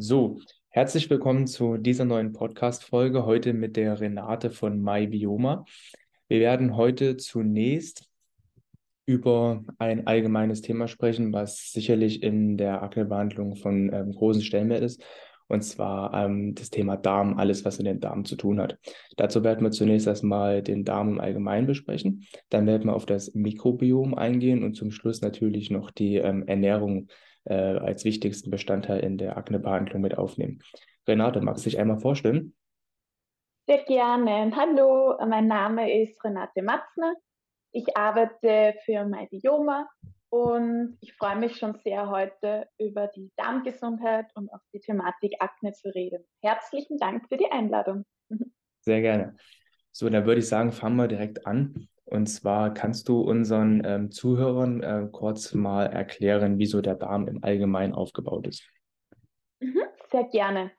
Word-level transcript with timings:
So, 0.00 0.38
herzlich 0.68 1.10
willkommen 1.10 1.48
zu 1.48 1.76
dieser 1.76 2.04
neuen 2.04 2.32
Podcast-Folge. 2.32 3.26
Heute 3.26 3.52
mit 3.52 3.76
der 3.76 3.98
Renate 3.98 4.52
von 4.52 4.80
MyBioma. 4.80 5.64
Wir 6.28 6.38
werden 6.38 6.76
heute 6.76 7.16
zunächst 7.16 8.08
über 9.06 9.64
ein 9.80 10.06
allgemeines 10.06 10.60
Thema 10.60 10.86
sprechen, 10.86 11.32
was 11.32 11.72
sicherlich 11.72 12.22
in 12.22 12.56
der 12.56 12.80
Aknebehandlung 12.80 13.56
von 13.56 13.92
ähm, 13.92 14.12
großen 14.12 14.42
Stellenwert 14.42 14.84
ist. 14.84 15.02
Und 15.48 15.62
zwar 15.62 16.14
ähm, 16.14 16.54
das 16.54 16.70
Thema 16.70 16.96
Darm, 16.96 17.36
alles, 17.36 17.64
was 17.64 17.78
mit 17.78 17.88
dem 17.88 17.98
Darm 17.98 18.24
zu 18.24 18.36
tun 18.36 18.60
hat. 18.60 18.78
Dazu 19.16 19.42
werden 19.42 19.64
wir 19.64 19.72
zunächst 19.72 20.06
erstmal 20.06 20.62
den 20.62 20.84
Darm 20.84 21.08
im 21.08 21.20
Allgemeinen 21.20 21.66
besprechen. 21.66 22.24
Dann 22.50 22.68
werden 22.68 22.84
wir 22.84 22.94
auf 22.94 23.06
das 23.06 23.34
Mikrobiom 23.34 24.14
eingehen 24.14 24.62
und 24.62 24.74
zum 24.74 24.92
Schluss 24.92 25.22
natürlich 25.22 25.72
noch 25.72 25.90
die 25.90 26.18
ähm, 26.18 26.46
Ernährung 26.46 27.08
äh, 27.44 27.54
als 27.54 28.04
wichtigsten 28.04 28.50
Bestandteil 28.50 29.00
in 29.00 29.18
der 29.18 29.36
Aknebehandlung 29.36 30.02
mit 30.02 30.16
aufnehmen. 30.16 30.62
Renate, 31.06 31.40
magst 31.40 31.64
du 31.64 31.70
dich 31.70 31.78
einmal 31.78 31.98
vorstellen? 31.98 32.54
Sehr 33.66 33.84
gerne. 33.84 34.50
Hallo, 34.56 35.18
mein 35.26 35.46
Name 35.46 36.02
ist 36.02 36.22
Renate 36.24 36.62
Matzner. 36.62 37.14
Ich 37.72 37.96
arbeite 37.96 38.74
für 38.84 39.04
MyBioma 39.04 39.86
und 40.30 40.96
ich 41.00 41.14
freue 41.14 41.36
mich 41.36 41.56
schon 41.56 41.74
sehr, 41.84 42.08
heute 42.08 42.66
über 42.78 43.08
die 43.08 43.30
Darmgesundheit 43.36 44.26
und 44.34 44.52
auch 44.52 44.60
die 44.72 44.80
Thematik 44.80 45.34
Akne 45.40 45.72
zu 45.72 45.88
reden. 45.94 46.24
Herzlichen 46.42 46.98
Dank 46.98 47.28
für 47.28 47.36
die 47.36 47.50
Einladung. 47.50 48.04
Sehr 48.80 49.00
gerne. 49.00 49.36
So, 49.92 50.08
dann 50.08 50.26
würde 50.26 50.40
ich 50.40 50.48
sagen, 50.48 50.72
fangen 50.72 50.96
wir 50.96 51.08
direkt 51.08 51.46
an. 51.46 51.88
Und 52.10 52.26
zwar 52.26 52.72
kannst 52.72 53.08
du 53.08 53.20
unseren 53.20 53.82
ähm, 53.84 54.10
Zuhörern 54.10 54.82
äh, 54.82 55.08
kurz 55.12 55.52
mal 55.52 55.84
erklären, 55.84 56.58
wieso 56.58 56.80
der 56.80 56.94
Darm 56.94 57.28
im 57.28 57.44
Allgemeinen 57.44 57.92
aufgebaut 57.92 58.46
ist. 58.46 58.66
Mhm, 59.60 59.82
sehr 60.10 60.24
gerne. 60.24 60.70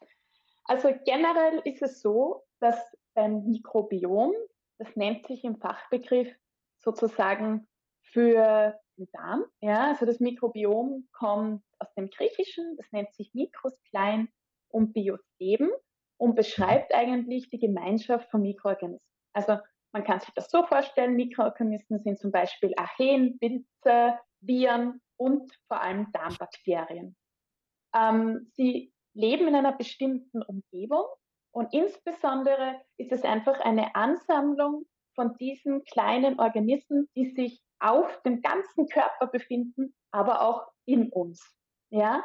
Also 0.65 0.89
generell 1.05 1.61
ist 1.65 1.83
es 1.83 2.01
so, 2.01 2.43
dass 2.59 2.75
beim 3.13 3.45
Mikrobiom, 3.45 4.33
das 4.79 4.95
nennt 4.95 5.27
sich 5.27 5.43
im 5.43 5.57
Fachbegriff 5.57 6.29
sozusagen 6.79 7.67
für 8.01 8.79
den 8.97 9.07
Darm, 9.11 9.45
ja, 9.61 9.89
also 9.89 10.07
das 10.07 10.19
Mikrobiom 10.19 11.07
kommt 11.11 11.63
aus 11.77 11.93
dem 11.95 12.09
Griechischen, 12.09 12.75
das 12.77 12.91
nennt 12.91 13.13
sich 13.13 13.33
Mikros, 13.35 13.79
klein 13.89 14.29
und 14.69 14.93
Bios, 14.93 15.21
Leben 15.37 15.69
und 16.17 16.35
beschreibt 16.35 16.93
eigentlich 16.93 17.49
die 17.49 17.59
Gemeinschaft 17.59 18.31
von 18.31 18.41
Mikroorganismen. 18.41 18.99
Also 19.33 19.59
man 19.91 20.03
kann 20.03 20.19
sich 20.19 20.29
das 20.35 20.49
so 20.49 20.63
vorstellen, 20.63 21.15
Mikroorganismen 21.15 21.99
sind 21.99 22.19
zum 22.19 22.31
Beispiel 22.31 22.73
Archeen, 22.77 23.37
Pilze, 23.39 24.19
Viren 24.41 25.01
und 25.17 25.51
vor 25.67 25.81
allem 25.81 26.11
Darmbakterien. 26.11 27.15
Ähm, 27.95 28.51
sie 28.53 28.93
leben 29.13 29.47
in 29.47 29.55
einer 29.55 29.75
bestimmten 29.75 30.43
Umgebung 30.43 31.05
und 31.51 31.73
insbesondere 31.73 32.81
ist 32.97 33.11
es 33.11 33.23
einfach 33.23 33.59
eine 33.61 33.95
Ansammlung 33.95 34.85
von 35.15 35.35
diesen 35.37 35.83
kleinen 35.85 36.39
Organismen, 36.39 37.09
die 37.15 37.31
sich 37.31 37.61
auf 37.79 38.21
dem 38.21 38.41
ganzen 38.41 38.87
Körper 38.87 39.27
befinden, 39.27 39.95
aber 40.11 40.41
auch 40.41 40.67
in 40.85 41.09
uns. 41.09 41.43
Ja? 41.89 42.23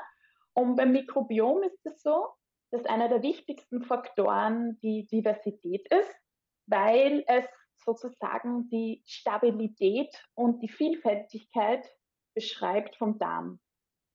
Und 0.52 0.76
beim 0.76 0.92
Mikrobiom 0.92 1.62
ist 1.62 1.84
es 1.86 2.02
so, 2.02 2.28
dass 2.70 2.84
einer 2.84 3.08
der 3.08 3.22
wichtigsten 3.22 3.82
Faktoren 3.82 4.78
die 4.80 5.06
Diversität 5.06 5.86
ist 5.92 6.23
weil 6.66 7.24
es 7.26 7.44
sozusagen 7.84 8.68
die 8.68 9.02
Stabilität 9.06 10.14
und 10.34 10.60
die 10.62 10.68
Vielfältigkeit 10.68 11.86
beschreibt 12.34 12.96
vom 12.96 13.18
Darm. 13.18 13.60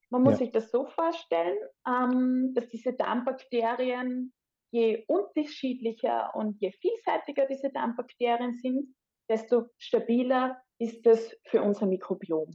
Man 0.09 0.23
muss 0.23 0.33
ja. 0.33 0.38
sich 0.39 0.52
das 0.52 0.72
so 0.72 0.88
vorstellen, 0.88 1.58
ähm, 1.88 2.53
dass 2.55 2.67
diese 2.70 2.94
Darmbakterien, 2.94 4.33
je 4.72 5.03
unterschiedlicher 5.08 6.36
und 6.36 6.59
je 6.59 6.72
vielseitiger 6.72 7.45
diese 7.45 7.70
Darmbakterien 7.70 8.55
sind, 8.55 8.95
desto 9.30 9.70
stabiler 9.77 10.61
ist 10.80 11.05
es 11.05 11.37
für 11.45 11.61
unser 11.61 11.86
Mikrobiom. 11.86 12.52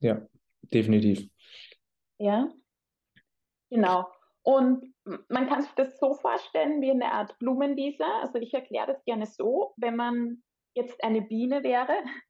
Ja, 0.00 0.26
definitiv. 0.62 1.28
Ja, 2.18 2.50
genau. 3.70 4.06
Und 4.42 4.95
man 5.28 5.48
kann 5.48 5.62
sich 5.62 5.70
das 5.72 5.98
so 5.98 6.14
vorstellen 6.14 6.80
wie 6.80 6.90
eine 6.90 7.12
Art 7.12 7.38
Blumenwiese. 7.38 8.04
Also 8.22 8.38
ich 8.38 8.52
erkläre 8.54 8.88
das 8.88 9.04
gerne 9.04 9.26
so, 9.26 9.72
wenn 9.76 9.96
man 9.96 10.42
jetzt 10.74 11.02
eine 11.04 11.22
Biene 11.22 11.62
wäre, 11.62 11.92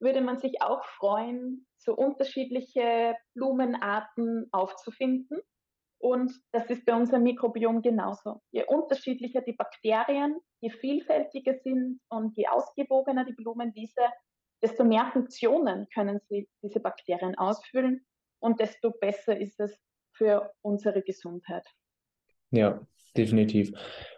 würde 0.00 0.20
man 0.20 0.38
sich 0.38 0.62
auch 0.62 0.84
freuen, 0.84 1.66
so 1.76 1.94
unterschiedliche 1.94 3.16
Blumenarten 3.34 4.48
aufzufinden. 4.52 5.40
Und 5.98 6.32
das 6.52 6.68
ist 6.68 6.84
bei 6.84 6.94
unserem 6.94 7.22
Mikrobiom 7.22 7.80
genauso. 7.80 8.42
Je 8.50 8.64
unterschiedlicher 8.66 9.40
die 9.40 9.54
Bakterien, 9.54 10.38
je 10.60 10.70
vielfältiger 10.70 11.54
sind 11.54 12.00
und 12.08 12.36
je 12.36 12.48
ausgewogener 12.48 13.24
die 13.24 13.32
Blumenwiese, 13.32 14.02
desto 14.62 14.84
mehr 14.84 15.06
Funktionen 15.12 15.88
können 15.94 16.20
sie 16.28 16.48
diese 16.62 16.80
Bakterien 16.80 17.36
ausfüllen 17.36 18.06
und 18.38 18.60
desto 18.60 18.90
besser 18.90 19.38
ist 19.38 19.60
es 19.60 19.78
für 20.12 20.52
unsere 20.62 21.02
Gesundheit. 21.02 21.66
Ja, 22.54 22.80
definitiv. 23.16 23.72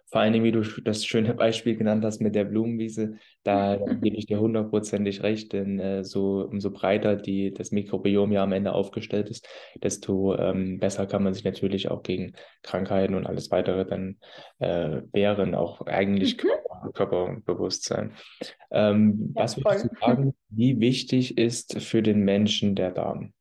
Vor 0.09 0.21
allen 0.21 0.33
Dingen, 0.33 0.45
wie 0.45 0.53
du 0.53 0.63
das 0.83 1.05
schöne 1.05 1.35
Beispiel 1.35 1.77
genannt 1.77 2.05
hast 2.05 2.21
mit 2.21 2.35
der 2.35 2.45
Blumenwiese, 2.45 3.17
da 3.43 3.77
gebe 3.77 4.17
ich 4.17 4.27
dir 4.27 4.39
hundertprozentig 4.39 5.23
recht, 5.23 5.53
denn 5.53 5.81
äh, 5.81 6.05
so, 6.05 6.47
umso 6.49 6.71
breiter 6.71 7.17
die, 7.17 7.53
das 7.53 7.73
Mikrobiom 7.73 8.31
ja 8.33 8.45
am 8.45 8.53
Ende 8.53 8.73
aufgestellt 8.73 9.29
ist, 9.31 9.49
desto 9.83 10.37
ähm, 10.37 10.79
besser 10.79 11.07
kann 11.07 11.25
man 11.25 11.35
sich 11.35 11.45
natürlich 11.45 11.91
auch 11.91 12.03
gegen 12.03 12.35
Krankheiten 12.63 13.15
und 13.15 13.27
alles 13.27 13.51
weitere 13.51 13.85
dann 13.85 14.19
äh, 14.59 15.03
wehren, 15.13 15.55
auch 15.55 15.81
eigentlich 15.87 16.37
mhm. 16.37 16.49
Körper, 16.49 16.93
Körperbewusstsein. 16.93 18.13
Ähm, 18.71 19.33
ja, 19.35 19.43
was 19.43 19.57
würdest 19.57 19.87
du 19.87 19.89
sagen, 20.01 20.35
wie 20.51 20.79
wichtig 20.79 21.37
ist 21.37 21.81
für 21.81 22.03
den 22.03 22.21
Menschen 22.21 22.77
der 22.77 22.93
Darm? 22.93 23.33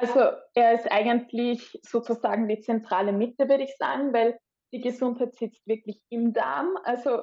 Also 0.00 0.32
er 0.54 0.74
ist 0.74 0.90
eigentlich 0.90 1.78
sozusagen 1.82 2.48
die 2.48 2.60
zentrale 2.60 3.12
Mitte, 3.12 3.48
würde 3.48 3.64
ich 3.64 3.76
sagen, 3.76 4.12
weil 4.12 4.38
die 4.72 4.80
Gesundheit 4.80 5.34
sitzt 5.36 5.64
wirklich 5.66 6.02
im 6.08 6.32
Darm. 6.32 6.76
Also 6.82 7.22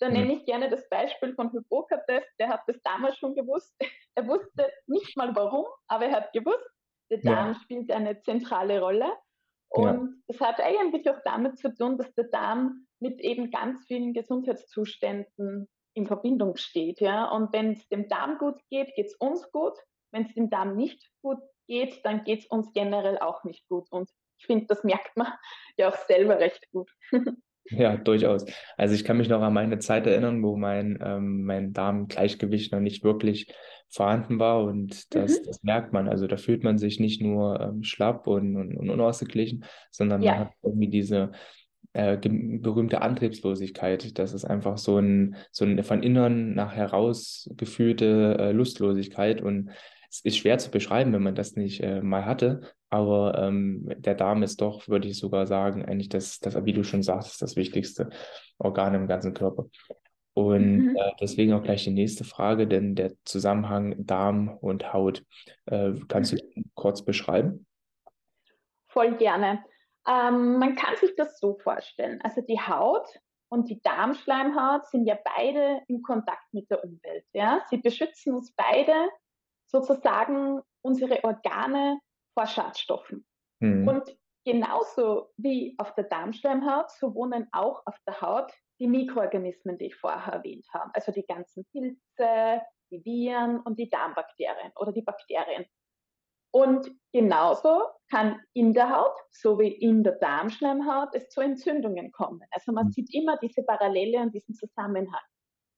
da 0.00 0.08
mhm. 0.08 0.14
nenne 0.14 0.32
ich 0.34 0.44
gerne 0.44 0.68
das 0.68 0.88
Beispiel 0.88 1.32
von 1.34 1.50
Hippokrates, 1.52 2.24
der 2.40 2.48
hat 2.48 2.62
das 2.66 2.80
damals 2.82 3.16
schon 3.18 3.34
gewusst. 3.34 3.74
Er 4.16 4.26
wusste 4.26 4.68
nicht 4.88 5.16
mal 5.16 5.36
warum, 5.36 5.64
aber 5.86 6.06
er 6.06 6.16
hat 6.16 6.32
gewusst, 6.32 6.68
der 7.08 7.18
Darm 7.18 7.52
ja. 7.52 7.54
spielt 7.54 7.88
eine 7.92 8.20
zentrale 8.20 8.80
Rolle. 8.80 9.12
Und 9.68 10.24
es 10.26 10.40
ja. 10.40 10.48
hat 10.48 10.60
eigentlich 10.60 11.08
auch 11.08 11.20
damit 11.24 11.56
zu 11.56 11.72
tun, 11.72 11.98
dass 11.98 12.12
der 12.14 12.24
Darm 12.24 12.88
mit 12.98 13.20
eben 13.20 13.52
ganz 13.52 13.86
vielen 13.86 14.14
Gesundheitszuständen 14.14 15.68
in 15.94 16.06
Verbindung 16.08 16.56
steht. 16.56 17.00
Ja? 17.00 17.30
Und 17.30 17.52
wenn 17.52 17.74
es 17.74 17.88
dem 17.88 18.08
Darm 18.08 18.38
gut 18.38 18.60
geht, 18.70 18.92
geht 18.96 19.06
es 19.06 19.14
uns 19.14 19.48
gut. 19.52 19.78
Wenn 20.10 20.24
es 20.24 20.34
dem 20.34 20.50
Darm 20.50 20.74
nicht 20.74 21.08
gut 21.22 21.38
geht, 21.68 22.04
dann 22.04 22.24
geht 22.24 22.40
es 22.40 22.46
uns 22.46 22.72
generell 22.72 23.18
auch 23.18 23.44
nicht 23.44 23.68
gut. 23.68 23.86
Und 23.90 24.10
ich 24.38 24.46
finde, 24.46 24.66
das 24.66 24.82
merkt 24.82 25.16
man 25.16 25.28
ja 25.76 25.88
auch 25.88 25.96
selber 26.06 26.38
recht 26.38 26.68
gut. 26.72 26.90
Ja, 27.70 27.98
durchaus. 27.98 28.46
Also 28.78 28.94
ich 28.94 29.04
kann 29.04 29.18
mich 29.18 29.28
noch 29.28 29.42
an 29.42 29.52
meine 29.52 29.78
Zeit 29.78 30.06
erinnern, 30.06 30.42
wo 30.42 30.56
mein, 30.56 30.98
ähm, 31.02 31.44
mein 31.44 31.74
Darmgleichgewicht 31.74 32.72
noch 32.72 32.80
nicht 32.80 33.04
wirklich 33.04 33.52
vorhanden 33.90 34.38
war 34.38 34.64
und 34.64 35.14
das, 35.14 35.40
mhm. 35.40 35.44
das 35.46 35.62
merkt 35.62 35.92
man. 35.92 36.08
Also 36.08 36.26
da 36.26 36.38
fühlt 36.38 36.64
man 36.64 36.78
sich 36.78 36.98
nicht 36.98 37.20
nur 37.20 37.60
ähm, 37.60 37.82
schlapp 37.82 38.26
und, 38.26 38.56
und, 38.56 38.74
und, 38.74 38.88
unausgeglichen, 38.88 39.64
sondern 39.90 40.22
ja. 40.22 40.32
man 40.32 40.40
hat 40.40 40.52
irgendwie 40.62 40.88
diese 40.88 41.32
äh, 41.92 42.16
berühmte 42.16 43.02
Antriebslosigkeit. 43.02 44.18
Das 44.18 44.32
ist 44.32 44.44
einfach 44.44 44.78
so 44.78 44.98
ein, 44.98 45.36
so 45.50 45.64
eine 45.64 45.82
von 45.82 46.02
innen 46.02 46.54
nach 46.54 46.74
heraus 46.74 47.50
gefühlte 47.56 48.36
äh, 48.38 48.52
Lustlosigkeit 48.52 49.40
und 49.42 49.70
es 50.10 50.20
ist 50.24 50.38
schwer 50.38 50.58
zu 50.58 50.70
beschreiben, 50.70 51.12
wenn 51.12 51.22
man 51.22 51.34
das 51.34 51.56
nicht 51.56 51.80
äh, 51.80 52.00
mal 52.00 52.24
hatte, 52.24 52.62
aber 52.90 53.38
ähm, 53.38 53.92
der 53.98 54.14
Darm 54.14 54.42
ist 54.42 54.60
doch, 54.60 54.88
würde 54.88 55.08
ich 55.08 55.18
sogar 55.18 55.46
sagen, 55.46 55.84
eigentlich 55.84 56.08
das, 56.08 56.38
das, 56.40 56.64
wie 56.64 56.72
du 56.72 56.82
schon 56.82 57.02
sagst, 57.02 57.42
das 57.42 57.56
wichtigste 57.56 58.08
Organ 58.58 58.94
im 58.94 59.06
ganzen 59.06 59.34
Körper. 59.34 59.66
Und 60.34 60.78
mhm. 60.78 60.96
äh, 60.96 61.12
deswegen 61.20 61.52
auch 61.52 61.62
gleich 61.62 61.84
die 61.84 61.90
nächste 61.90 62.24
Frage, 62.24 62.66
denn 62.66 62.94
der 62.94 63.12
Zusammenhang 63.24 64.06
Darm 64.06 64.56
und 64.60 64.92
Haut, 64.92 65.24
äh, 65.66 65.92
kannst 66.06 66.32
mhm. 66.32 66.38
du 66.54 66.62
kurz 66.74 67.04
beschreiben? 67.04 67.66
Voll 68.86 69.16
gerne. 69.16 69.64
Ähm, 70.08 70.58
man 70.58 70.76
kann 70.76 70.96
sich 70.96 71.14
das 71.16 71.38
so 71.38 71.58
vorstellen. 71.58 72.20
Also 72.22 72.40
die 72.40 72.60
Haut 72.60 73.06
und 73.50 73.68
die 73.68 73.80
Darmschleimhaut 73.82 74.86
sind 74.86 75.06
ja 75.06 75.18
beide 75.36 75.80
in 75.88 76.02
Kontakt 76.02 76.52
mit 76.52 76.70
der 76.70 76.82
Umwelt. 76.84 77.24
Ja? 77.32 77.62
Sie 77.68 77.78
beschützen 77.78 78.34
uns 78.34 78.52
beide 78.56 78.94
sozusagen 79.68 80.60
unsere 80.82 81.22
Organe 81.24 82.00
vor 82.34 82.46
Schadstoffen. 82.46 83.26
Mhm. 83.60 83.88
Und 83.88 84.16
genauso 84.44 85.30
wie 85.36 85.74
auf 85.78 85.94
der 85.94 86.04
Darmschleimhaut, 86.04 86.90
so 86.90 87.14
wohnen 87.14 87.48
auch 87.52 87.82
auf 87.86 87.96
der 88.06 88.20
Haut 88.20 88.52
die 88.80 88.86
Mikroorganismen, 88.86 89.76
die 89.78 89.86
ich 89.86 89.96
vorher 89.96 90.32
erwähnt 90.32 90.66
habe. 90.72 90.90
Also 90.94 91.12
die 91.12 91.26
ganzen 91.26 91.64
Pilze, 91.72 92.62
die 92.90 93.04
Viren 93.04 93.60
und 93.60 93.78
die 93.78 93.90
Darmbakterien 93.90 94.72
oder 94.76 94.92
die 94.92 95.02
Bakterien. 95.02 95.66
Und 96.50 96.90
genauso 97.12 97.82
kann 98.10 98.40
in 98.54 98.72
der 98.72 98.96
Haut 98.96 99.14
sowie 99.30 99.68
in 99.68 100.02
der 100.02 100.14
Darmschleimhaut 100.14 101.14
es 101.14 101.28
zu 101.28 101.40
Entzündungen 101.40 102.10
kommen. 102.10 102.40
Also 102.50 102.72
man 102.72 102.86
mhm. 102.86 102.92
sieht 102.92 103.14
immer 103.14 103.36
diese 103.36 103.62
Parallele 103.62 104.20
und 104.20 104.32
diesen 104.32 104.54
Zusammenhang. 104.54 105.20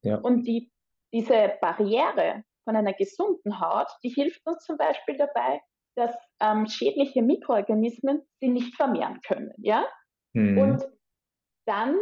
Ja. 0.03 0.19
Und 0.19 0.45
die, 0.45 0.71
diese 1.13 1.57
Barriere 1.61 2.45
von 2.71 2.77
einer 2.77 2.93
gesunden 2.93 3.61
Haut, 3.61 3.89
die 4.05 4.11
hilft 4.11 4.47
uns 4.47 4.65
zum 4.65 4.77
Beispiel 4.77 5.17
dabei, 5.17 5.61
dass 5.97 6.15
ähm, 6.41 6.67
schädliche 6.67 7.21
Mikroorganismen 7.21 8.23
sie 8.39 8.49
nicht 8.49 8.77
vermehren 8.77 9.21
können. 9.27 9.53
Ja? 9.59 9.85
Mhm. 10.35 10.59
Und 10.59 10.89
dann 11.67 11.97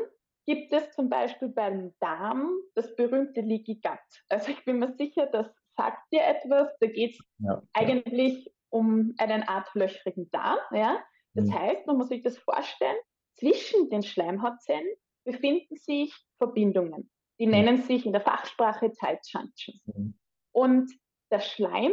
gibt 0.45 0.71
es 0.75 0.91
zum 0.93 1.09
Beispiel 1.09 1.49
beim 1.49 1.95
Darm 2.01 2.51
das 2.75 2.95
berühmte 2.97 3.41
Leaky 3.41 3.81
Gut. 3.83 3.99
Also 4.29 4.51
ich 4.51 4.63
bin 4.67 4.79
mir 4.79 4.93
sicher, 4.93 5.27
das 5.27 5.47
sagt 5.75 6.03
dir 6.13 6.21
etwas. 6.27 6.69
Da 6.81 6.87
geht 6.87 7.13
es 7.13 7.27
ja. 7.39 7.63
eigentlich 7.73 8.53
um 8.69 9.15
eine 9.17 9.49
Art 9.49 9.75
löchrigen 9.75 10.31
Darm. 10.31 10.59
Ja? 10.73 11.03
Das 11.33 11.49
mhm. 11.49 11.55
heißt, 11.55 11.87
man 11.87 11.97
muss 11.97 12.09
sich 12.09 12.23
das 12.23 12.37
vorstellen, 12.37 12.97
zwischen 13.39 13.89
den 13.89 14.03
Schleimhautzellen 14.03 14.89
befinden 15.25 15.77
sich 15.77 16.15
Verbindungen. 16.37 17.11
Die 17.41 17.47
mhm. 17.47 17.53
nennen 17.53 17.77
sich 17.79 18.05
in 18.05 18.13
der 18.13 18.21
Fachsprache 18.21 18.93
Tight 18.93 19.21
Junctions. 19.33 19.81
Mhm. 19.87 20.19
Und 20.59 20.93
der 21.31 21.39
Schleim 21.39 21.93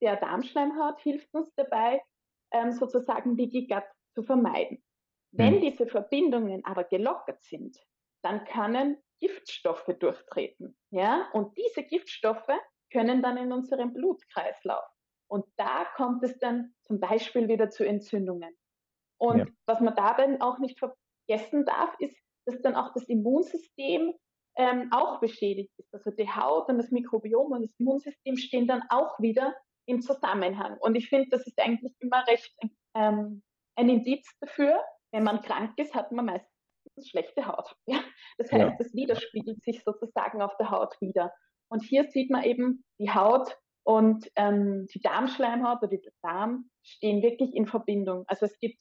der 0.00 0.16
Darmschleimhaut 0.16 0.98
hilft 1.00 1.34
uns 1.34 1.52
dabei, 1.56 2.02
ähm, 2.50 2.72
sozusagen 2.72 3.36
Leaky 3.36 3.66
Gut 3.66 3.84
zu 4.14 4.22
vermeiden. 4.22 4.82
Wenn 5.32 5.56
mhm. 5.56 5.60
diese 5.60 5.86
Verbindungen 5.86 6.64
aber 6.64 6.84
gelockert 6.84 7.42
sind, 7.42 7.76
dann 8.22 8.46
können 8.46 8.96
Giftstoffe 9.20 9.90
durchtreten. 9.98 10.74
Ja? 10.90 11.28
Und 11.34 11.58
diese 11.58 11.82
Giftstoffe 11.82 12.48
können 12.90 13.20
dann 13.20 13.36
in 13.36 13.52
unseren 13.52 13.92
Blutkreislauf. 13.92 14.88
Und 15.28 15.44
da 15.58 15.84
kommt 15.94 16.24
es 16.24 16.38
dann 16.38 16.74
zum 16.84 17.00
Beispiel 17.00 17.48
wieder 17.48 17.68
zu 17.68 17.84
Entzündungen. 17.84 18.56
Und 19.18 19.38
ja. 19.40 19.46
was 19.66 19.80
man 19.80 19.94
dabei 19.94 20.40
auch 20.40 20.58
nicht 20.58 20.78
vergessen 20.78 21.66
darf, 21.66 21.94
ist, 21.98 22.16
dass 22.46 22.62
dann 22.62 22.74
auch 22.74 22.94
das 22.94 23.04
Immunsystem 23.04 24.14
ähm, 24.56 24.88
auch 24.92 25.20
beschädigt 25.20 25.72
ist. 25.78 25.92
Also 25.94 26.10
die 26.10 26.28
Haut 26.28 26.68
und 26.68 26.78
das 26.78 26.90
Mikrobiom 26.90 27.52
und 27.52 27.62
das 27.62 27.74
Immunsystem 27.78 28.36
stehen 28.36 28.66
dann 28.66 28.82
auch 28.88 29.18
wieder 29.20 29.54
im 29.86 30.02
Zusammenhang. 30.02 30.76
Und 30.80 30.94
ich 30.94 31.08
finde, 31.08 31.28
das 31.30 31.46
ist 31.46 31.58
eigentlich 31.58 31.94
immer 32.00 32.26
recht 32.26 32.54
ähm, 32.94 33.42
ein 33.76 33.88
Indiz 33.88 34.28
dafür, 34.40 34.80
wenn 35.12 35.24
man 35.24 35.42
krank 35.42 35.72
ist, 35.76 35.94
hat 35.94 36.12
man 36.12 36.26
meistens 36.26 37.08
schlechte 37.08 37.46
Haut. 37.46 37.74
Ja? 37.86 38.00
Das 38.38 38.52
heißt, 38.52 38.60
ja. 38.60 38.76
das 38.78 38.94
widerspiegelt 38.94 39.62
sich 39.62 39.82
sozusagen 39.84 40.42
auf 40.42 40.56
der 40.58 40.70
Haut 40.70 41.00
wieder. 41.00 41.32
Und 41.68 41.82
hier 41.82 42.04
sieht 42.04 42.30
man 42.30 42.44
eben, 42.44 42.84
die 42.98 43.10
Haut 43.10 43.56
und 43.84 44.30
ähm, 44.36 44.86
die 44.92 45.00
Darmschleimhaut 45.00 45.82
oder 45.82 45.96
der 45.96 46.12
Darm 46.22 46.70
stehen 46.82 47.22
wirklich 47.22 47.54
in 47.54 47.66
Verbindung. 47.66 48.24
Also 48.26 48.46
es 48.46 48.58
gibt 48.58 48.80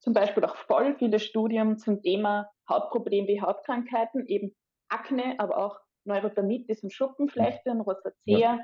zum 0.00 0.12
Beispiel 0.12 0.44
auch 0.44 0.56
voll 0.56 0.96
viele 0.96 1.18
Studien 1.18 1.78
zum 1.78 2.00
Thema 2.02 2.50
Hautprobleme 2.68 3.26
wie 3.28 3.40
Hautkrankheiten, 3.40 4.26
eben 4.26 4.54
Akne, 4.88 5.34
aber 5.38 5.58
auch 5.58 5.78
Neurodermitis 6.04 6.82
und 6.82 6.92
Schuppenflechte 6.92 7.70
und 7.70 7.80
Rosacea, 7.82 8.12
ja. 8.26 8.58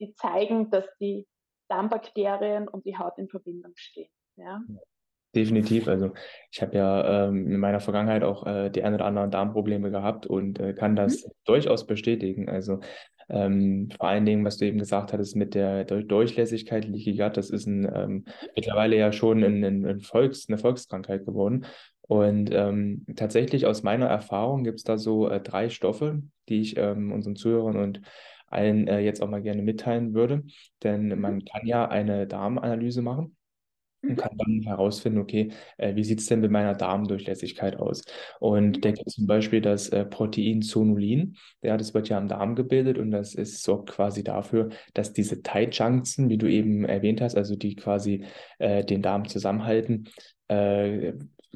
die 0.00 0.14
zeigen, 0.14 0.70
dass 0.70 0.86
die 1.00 1.26
Darmbakterien 1.68 2.68
und 2.68 2.84
die 2.84 2.96
Haut 2.96 3.18
in 3.18 3.28
Verbindung 3.28 3.72
stehen. 3.74 4.10
Ja. 4.36 4.60
Definitiv. 5.34 5.88
Also 5.88 6.12
ich 6.52 6.62
habe 6.62 6.76
ja 6.76 7.26
ähm, 7.26 7.50
in 7.50 7.58
meiner 7.58 7.80
Vergangenheit 7.80 8.22
auch 8.22 8.46
äh, 8.46 8.70
die 8.70 8.84
ein 8.84 8.94
oder 8.94 9.04
anderen 9.04 9.30
Darmprobleme 9.30 9.90
gehabt 9.90 10.26
und 10.26 10.60
äh, 10.60 10.74
kann 10.74 10.94
das 10.94 11.24
mhm. 11.24 11.30
durchaus 11.44 11.86
bestätigen. 11.86 12.48
Also 12.48 12.80
ähm, 13.28 13.90
vor 13.96 14.08
allen 14.08 14.26
Dingen, 14.26 14.44
was 14.44 14.58
du 14.58 14.66
eben 14.66 14.78
gesagt 14.78 15.12
hattest 15.12 15.34
mit 15.34 15.54
der 15.54 15.84
Durchlässigkeit, 15.84 16.84
Leaky 16.84 17.16
Gut, 17.16 17.36
das 17.36 17.50
ist 17.50 17.66
ein, 17.66 17.90
ähm, 17.92 18.24
mittlerweile 18.54 18.96
ja 18.96 19.12
schon 19.12 19.42
ein, 19.42 19.64
ein 19.64 20.00
Volks-, 20.00 20.48
eine 20.48 20.58
Volkskrankheit 20.58 21.24
geworden. 21.24 21.66
Und 22.06 22.50
ähm, 22.52 23.06
tatsächlich 23.16 23.66
aus 23.66 23.82
meiner 23.82 24.06
Erfahrung 24.06 24.64
gibt 24.64 24.78
es 24.78 24.84
da 24.84 24.98
so 24.98 25.28
äh, 25.28 25.40
drei 25.40 25.70
Stoffe, 25.70 26.22
die 26.48 26.60
ich 26.60 26.76
ähm, 26.76 27.12
unseren 27.12 27.36
Zuhörern 27.36 27.76
und 27.76 28.02
allen 28.46 28.86
äh, 28.88 29.00
jetzt 29.00 29.22
auch 29.22 29.28
mal 29.28 29.42
gerne 29.42 29.62
mitteilen 29.62 30.14
würde. 30.14 30.44
Denn 30.82 31.18
man 31.18 31.44
kann 31.44 31.66
ja 31.66 31.88
eine 31.88 32.26
Darmanalyse 32.26 33.02
machen 33.02 33.36
und 34.02 34.10
mhm. 34.10 34.16
kann 34.16 34.36
dann 34.36 34.62
herausfinden, 34.62 35.18
okay, 35.18 35.50
äh, 35.78 35.94
wie 35.96 36.04
sieht 36.04 36.20
es 36.20 36.26
denn 36.26 36.40
mit 36.40 36.50
meiner 36.50 36.74
Darmdurchlässigkeit 36.74 37.76
aus? 37.76 38.04
Und 38.38 38.76
mhm. 38.76 38.80
der 38.82 38.92
gibt 38.92 39.10
zum 39.10 39.26
Beispiel 39.26 39.60
das 39.60 39.88
äh, 39.88 40.04
Protein 40.04 40.62
Zonulin, 40.62 41.36
ja, 41.62 41.76
das 41.76 41.94
wird 41.94 42.08
ja 42.08 42.18
am 42.18 42.28
Darm 42.28 42.54
gebildet 42.54 42.98
und 42.98 43.10
das 43.10 43.34
ist, 43.34 43.62
sorgt 43.62 43.90
quasi 43.90 44.22
dafür, 44.22 44.70
dass 44.92 45.12
diese 45.12 45.40
Junctions, 45.42 46.18
wie 46.18 46.38
du 46.38 46.46
eben 46.48 46.84
erwähnt 46.84 47.20
hast, 47.20 47.36
also 47.36 47.56
die 47.56 47.74
quasi 47.74 48.24
äh, 48.58 48.84
den 48.84 49.02
Darm 49.02 49.26
zusammenhalten, 49.26 50.08
äh, 50.48 51.14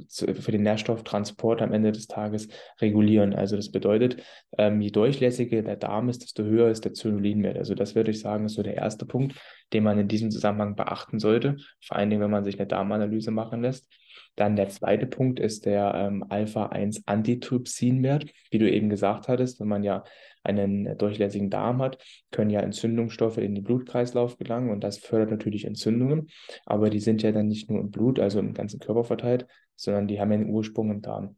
für 0.09 0.53
den 0.53 0.63
Nährstofftransport 0.63 1.63
am 1.63 1.73
Ende 1.73 1.93
des 1.93 2.07
Tages 2.07 2.49
regulieren. 2.81 3.35
Also 3.35 3.57
das 3.57 3.71
bedeutet, 3.71 4.23
ähm, 4.57 4.81
je 4.81 4.91
durchlässiger 4.91 5.63
der 5.63 5.77
Darm 5.77 6.09
ist, 6.09 6.23
desto 6.23 6.45
höher 6.45 6.71
ist 6.71 6.85
der 6.85 6.95
Zonulinwert. 6.95 7.57
Also 7.57 7.75
das 7.75 7.95
würde 7.95 8.11
ich 8.11 8.21
sagen, 8.21 8.47
ist 8.47 8.55
so 8.55 8.63
der 8.63 8.77
erste 8.77 9.07
Punkt, 9.07 9.35
den 9.73 9.85
man 9.85 9.99
in 9.99 10.09
diesem 10.09 10.31
Zusammenhang 10.31 10.77
beachten 10.77 11.19
sollte, 11.19 11.57
vor 11.85 11.97
allen 11.97 12.11
Dingen, 12.11 12.23
wenn 12.23 12.31
man 12.31 12.45
sich 12.45 12.59
eine 12.59 12.67
Darmanalyse 12.67 13.31
machen 13.31 13.63
lässt. 13.63 13.89
Dann 14.37 14.55
der 14.55 14.69
zweite 14.69 15.07
Punkt 15.07 15.41
ist 15.41 15.67
der 15.67 15.95
ähm, 15.95 16.25
Alpha-1-Antitrypsinwert. 16.29 18.27
Wie 18.51 18.59
du 18.59 18.71
eben 18.71 18.89
gesagt 18.89 19.27
hattest, 19.27 19.59
wenn 19.59 19.67
man 19.67 19.83
ja 19.83 20.05
einen 20.49 20.97
durchlässigen 20.99 21.51
Darm 21.51 21.83
hat, 21.83 21.99
können 22.31 22.51
ja 22.51 22.61
Entzündungsstoffe 22.61 23.39
in 23.39 23.55
den 23.55 23.65
Blutkreislauf 23.65 24.39
gelangen 24.39 24.71
und 24.71 24.83
das 24.83 24.99
fördert 24.99 25.31
natürlich 25.31 25.65
Entzündungen. 25.65 26.29
Aber 26.67 26.91
die 26.91 27.01
sind 27.01 27.23
ja 27.23 27.33
dann 27.33 27.49
nicht 27.49 27.71
nur 27.71 27.81
im 27.81 27.91
Blut, 27.91 28.19
also 28.19 28.39
im 28.39 28.55
ganzen 28.55 28.81
Körper 28.81 29.05
verteilt, 29.05 29.47
sondern 29.77 30.09
die 30.09 30.21
haben 30.21 30.33
ja 30.33 30.39
einen 30.39 30.51
Ursprung 30.51 30.91
im 30.91 31.03
Darm. 31.03 31.37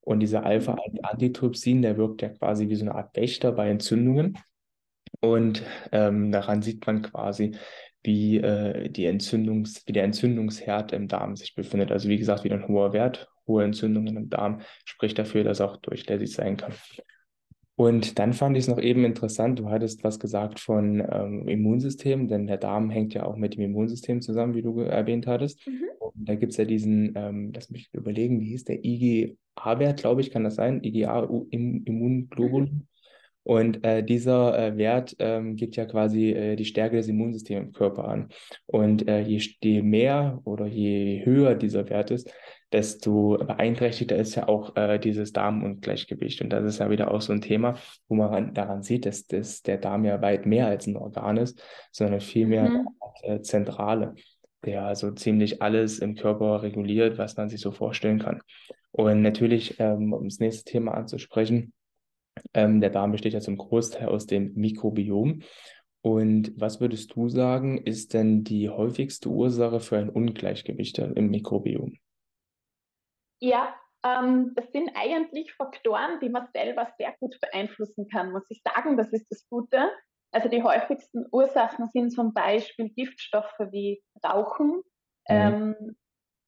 Und 0.00 0.20
dieser 0.20 0.44
Alpha-Antitrypsin, 0.44 1.82
der 1.82 1.96
wirkt 1.96 2.22
ja 2.22 2.30
quasi 2.30 2.68
wie 2.68 2.76
so 2.76 2.84
eine 2.84 2.94
Art 2.94 3.14
Wächter 3.16 3.52
bei 3.52 3.68
Entzündungen. 3.68 4.38
Und 5.20 5.62
ähm, 5.92 6.32
daran 6.32 6.62
sieht 6.62 6.86
man 6.86 7.02
quasi, 7.02 7.56
wie, 8.02 8.38
äh, 8.38 8.88
die 8.88 9.06
Entzündungs-, 9.06 9.82
wie 9.86 9.92
der 9.92 10.04
Entzündungsherd 10.04 10.92
im 10.92 11.08
Darm 11.08 11.36
sich 11.36 11.54
befindet. 11.54 11.92
Also 11.92 12.08
wie 12.08 12.18
gesagt, 12.18 12.44
wieder 12.44 12.56
ein 12.56 12.68
hoher 12.68 12.92
Wert, 12.92 13.28
hohe 13.46 13.64
Entzündungen 13.64 14.16
im 14.16 14.30
Darm 14.30 14.60
spricht 14.84 15.18
dafür, 15.18 15.44
dass 15.44 15.60
auch 15.60 15.76
durchlässig 15.76 16.32
sein 16.32 16.56
kann. 16.56 16.72
Und 17.78 18.18
dann 18.18 18.32
fand 18.32 18.56
ich 18.56 18.64
es 18.64 18.68
noch 18.68 18.80
eben 18.80 19.04
interessant, 19.04 19.60
du 19.60 19.70
hattest 19.70 20.02
was 20.02 20.18
gesagt 20.18 20.58
von 20.58 21.00
ähm, 21.12 21.46
Immunsystem, 21.46 22.26
denn 22.26 22.48
der 22.48 22.56
Darm 22.56 22.90
hängt 22.90 23.14
ja 23.14 23.24
auch 23.24 23.36
mit 23.36 23.54
dem 23.54 23.62
Immunsystem 23.62 24.20
zusammen, 24.20 24.54
wie 24.54 24.62
du 24.62 24.80
erwähnt 24.80 25.28
hattest. 25.28 25.64
Mhm. 25.64 25.84
Und 26.00 26.28
da 26.28 26.34
gibt 26.34 26.50
es 26.50 26.56
ja 26.56 26.64
diesen, 26.64 27.12
ähm, 27.14 27.52
lass 27.54 27.70
mich 27.70 27.88
überlegen, 27.92 28.40
wie 28.40 28.48
hieß 28.48 28.64
der 28.64 28.84
IgA-Wert, 28.84 30.00
glaube 30.00 30.22
ich, 30.22 30.32
kann 30.32 30.42
das 30.42 30.56
sein? 30.56 30.82
IgA-Immunglobulin. 30.82 32.68
Mhm. 32.68 32.86
Und 33.44 33.84
äh, 33.84 34.02
dieser 34.02 34.58
äh, 34.58 34.76
Wert 34.76 35.14
ähm, 35.20 35.54
gibt 35.54 35.76
ja 35.76 35.86
quasi 35.86 36.32
äh, 36.32 36.56
die 36.56 36.64
Stärke 36.64 36.96
des 36.96 37.06
Immunsystems 37.06 37.68
im 37.68 37.72
Körper 37.72 38.08
an. 38.08 38.30
Und 38.66 39.06
äh, 39.06 39.20
je, 39.20 39.40
je, 39.62 39.82
mehr 39.82 40.40
oder 40.42 40.66
je 40.66 41.24
höher 41.24 41.54
dieser 41.54 41.88
Wert 41.88 42.10
ist, 42.10 42.28
desto 42.72 43.38
beeinträchtigter 43.38 44.16
ist 44.16 44.34
ja 44.34 44.48
auch 44.48 44.76
äh, 44.76 44.98
dieses 44.98 45.32
Darmungleichgewicht. 45.32 46.42
Und 46.42 46.50
das 46.50 46.64
ist 46.64 46.78
ja 46.78 46.90
wieder 46.90 47.10
auch 47.10 47.20
so 47.20 47.32
ein 47.32 47.40
Thema, 47.40 47.76
wo 48.08 48.14
man 48.14 48.52
daran 48.54 48.82
sieht, 48.82 49.06
dass, 49.06 49.26
dass 49.26 49.62
der 49.62 49.78
Darm 49.78 50.04
ja 50.04 50.20
weit 50.20 50.44
mehr 50.46 50.66
als 50.66 50.86
ein 50.86 50.96
Organ 50.96 51.38
ist, 51.38 51.62
sondern 51.92 52.20
vielmehr 52.20 52.68
mhm. 52.68 52.88
eine 53.22 53.36
äh, 53.36 53.42
Zentrale, 53.42 54.14
der 54.64 54.84
also 54.84 55.10
ziemlich 55.12 55.62
alles 55.62 55.98
im 55.98 56.14
Körper 56.14 56.62
reguliert, 56.62 57.16
was 57.16 57.36
man 57.36 57.48
sich 57.48 57.60
so 57.60 57.72
vorstellen 57.72 58.18
kann. 58.18 58.42
Und 58.90 59.22
natürlich, 59.22 59.78
ähm, 59.78 60.12
um 60.12 60.24
das 60.24 60.38
nächste 60.38 60.70
Thema 60.70 60.92
anzusprechen, 60.92 61.72
ähm, 62.54 62.80
der 62.80 62.90
Darm 62.90 63.12
besteht 63.12 63.32
ja 63.32 63.40
zum 63.40 63.56
Großteil 63.56 64.08
aus 64.08 64.26
dem 64.26 64.54
Mikrobiom. 64.54 65.40
Und 66.00 66.52
was 66.56 66.80
würdest 66.80 67.14
du 67.14 67.28
sagen, 67.28 67.78
ist 67.78 68.14
denn 68.14 68.44
die 68.44 68.68
häufigste 68.68 69.28
Ursache 69.28 69.80
für 69.80 69.98
ein 69.98 70.10
Ungleichgewicht 70.10 70.98
im 70.98 71.30
Mikrobiom? 71.30 71.94
Ja, 73.40 73.74
ähm, 74.04 74.52
das 74.54 74.70
sind 74.72 74.90
eigentlich 74.94 75.52
Faktoren, 75.54 76.20
die 76.20 76.28
man 76.28 76.46
selber 76.52 76.88
sehr 76.98 77.14
gut 77.18 77.38
beeinflussen 77.40 78.08
kann, 78.08 78.32
muss 78.32 78.48
ich 78.50 78.62
sagen. 78.62 78.96
Das 78.96 79.12
ist 79.12 79.30
das 79.30 79.48
Gute. 79.48 79.90
Also 80.30 80.48
die 80.48 80.62
häufigsten 80.62 81.26
Ursachen 81.32 81.88
sind 81.92 82.10
zum 82.10 82.34
Beispiel 82.34 82.90
Giftstoffe 82.90 83.58
wie 83.70 84.02
Rauchen, 84.24 84.68
mhm. 84.68 84.82
ähm, 85.28 85.96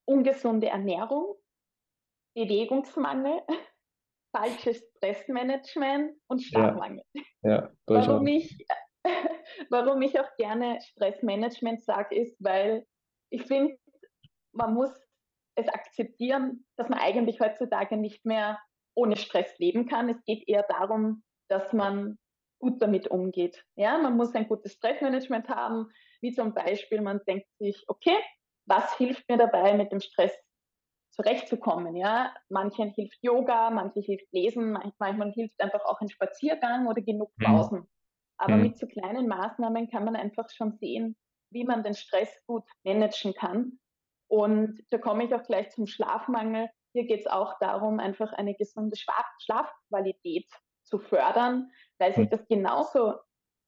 ungesunde 0.05 0.69
Ernährung, 0.69 1.37
Bewegungsmangel, 2.35 3.41
falsches 4.37 4.85
Stressmanagement 4.97 6.17
und 6.29 6.43
Schlafmangel. 6.43 7.05
Ja, 7.43 7.51
ja 7.51 7.73
warum, 7.87 8.27
ich, 8.27 8.67
warum 9.71 10.03
ich 10.03 10.21
auch 10.21 10.37
gerne 10.37 10.79
Stressmanagement 10.83 11.83
sage, 11.83 12.17
ist, 12.17 12.37
weil 12.39 12.87
ich 13.31 13.47
finde, 13.47 13.77
man 14.53 14.75
muss 14.75 14.93
es 15.61 15.69
akzeptieren, 15.69 16.65
dass 16.77 16.89
man 16.89 16.99
eigentlich 16.99 17.41
heutzutage 17.41 17.97
nicht 17.97 18.25
mehr 18.25 18.59
ohne 18.95 19.17
Stress 19.17 19.59
leben 19.59 19.87
kann. 19.87 20.09
Es 20.09 20.23
geht 20.25 20.49
eher 20.49 20.65
darum, 20.69 21.23
dass 21.49 21.73
man 21.73 22.19
gut 22.61 22.81
damit 22.83 23.09
umgeht. 23.09 23.65
Ja, 23.75 23.99
man 23.99 24.17
muss 24.17 24.35
ein 24.35 24.49
gutes 24.49 24.75
Stressmanagement 24.75 25.49
haben, 25.49 25.89
wie 26.21 26.33
zum 26.33 26.55
Beispiel, 26.55 27.01
man 27.01 27.21
denkt 27.27 27.49
sich, 27.59 27.85
okay, 27.89 28.17
was 28.67 28.97
hilft 28.97 29.29
mir 29.29 29.39
dabei, 29.39 29.75
mit 29.75 29.91
dem 29.91 30.01
Stress 30.01 30.33
zurechtzukommen. 31.11 31.97
Ja? 31.97 32.35
Manchen 32.49 32.91
hilft 32.91 33.19
Yoga, 33.23 33.71
manchen 33.71 34.03
hilft 34.03 34.33
Lesen, 34.33 34.73
manchmal 34.99 35.33
hilft 35.33 35.61
einfach 35.61 35.85
auch 35.85 36.01
ein 36.01 36.09
Spaziergang 36.09 36.87
oder 36.87 37.03
genug 37.03 37.33
mhm. 37.37 37.45
Pausen. 37.45 37.79
Mhm. 37.81 37.89
Aber 38.39 38.57
mhm. 38.57 38.63
mit 38.63 38.79
so 38.79 38.87
kleinen 38.87 39.27
Maßnahmen 39.27 39.91
kann 39.91 40.05
man 40.05 40.17
einfach 40.17 40.49
schon 40.51 40.73
sehen, 40.79 41.17
wie 41.51 41.65
man 41.65 41.83
den 41.83 41.95
Stress 41.95 42.31
gut 42.47 42.65
managen 42.85 43.35
kann. 43.35 43.80
Und 44.31 44.81
da 44.91 44.99
komme 44.99 45.25
ich 45.25 45.35
auch 45.35 45.43
gleich 45.43 45.71
zum 45.71 45.89
Schlafmangel. 45.89 46.69
Hier 46.93 47.05
geht 47.05 47.21
es 47.21 47.27
auch 47.27 47.59
darum, 47.59 47.99
einfach 47.99 48.33
eine 48.33 48.55
gesunde 48.55 48.97
Schlaf 48.97 49.27
Schlafqualität 49.41 50.49
zu 50.85 51.01
fördern, 51.01 51.69
weil 51.99 52.15
sich 52.15 52.27
mhm. 52.27 52.31
das 52.31 52.47
genauso 52.47 53.15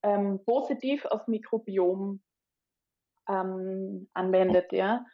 ähm, 0.05 0.41
positiv 0.45 1.05
aufs 1.07 1.27
Mikrobiom 1.27 2.23
ähm, 3.29 4.09
anwendet. 4.15 4.73
Ja? 4.73 5.05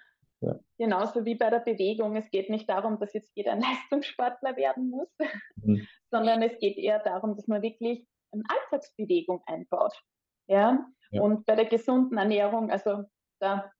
Ja. 0.40 0.59
Genauso 0.76 1.25
wie 1.25 1.35
bei 1.35 1.49
der 1.49 1.61
Bewegung. 1.61 2.14
Es 2.17 2.31
geht 2.31 2.50
nicht 2.50 2.69
darum, 2.69 2.99
dass 3.00 3.14
jetzt 3.14 3.33
jeder 3.35 3.52
ein 3.52 3.61
Leistungssportler 3.90 4.55
werden 4.57 4.90
muss, 4.90 5.09
mhm. 5.62 5.87
sondern 6.11 6.43
es 6.43 6.59
geht 6.59 6.76
eher 6.76 6.99
darum, 6.99 7.37
dass 7.37 7.47
man 7.47 7.62
wirklich 7.62 8.07
eine 8.33 8.43
Alltagsbewegung 8.50 9.43
einbaut. 9.47 9.95
Ja? 10.47 10.87
ja? 11.11 11.23
Und 11.23 11.47
bei 11.47 11.57
der 11.57 11.64
gesunden 11.64 12.19
Ernährung, 12.19 12.71
also 12.71 13.05
da 13.40 13.73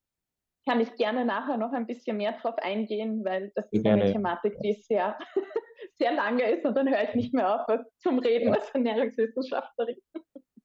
kann 0.69 0.81
ich 0.81 0.95
gerne 0.97 1.25
nachher 1.25 1.57
noch 1.57 1.73
ein 1.73 1.87
bisschen 1.87 2.17
mehr 2.17 2.33
drauf 2.33 2.53
eingehen, 2.59 3.25
weil 3.25 3.51
das 3.55 3.65
ist 3.71 3.81
gerne. 3.81 4.03
eine 4.03 4.13
Thematik, 4.13 4.59
die 4.61 4.73
sehr, 4.73 5.17
sehr 5.97 6.13
lange 6.13 6.43
ist 6.43 6.63
und 6.63 6.77
dann 6.77 6.87
höre 6.87 7.09
ich 7.09 7.15
nicht 7.15 7.33
mehr 7.33 7.67
auf 7.67 7.79
zum 7.97 8.19
Reden 8.19 8.53
als 8.53 8.69
Ernährungswissenschaftlerin. 8.69 9.97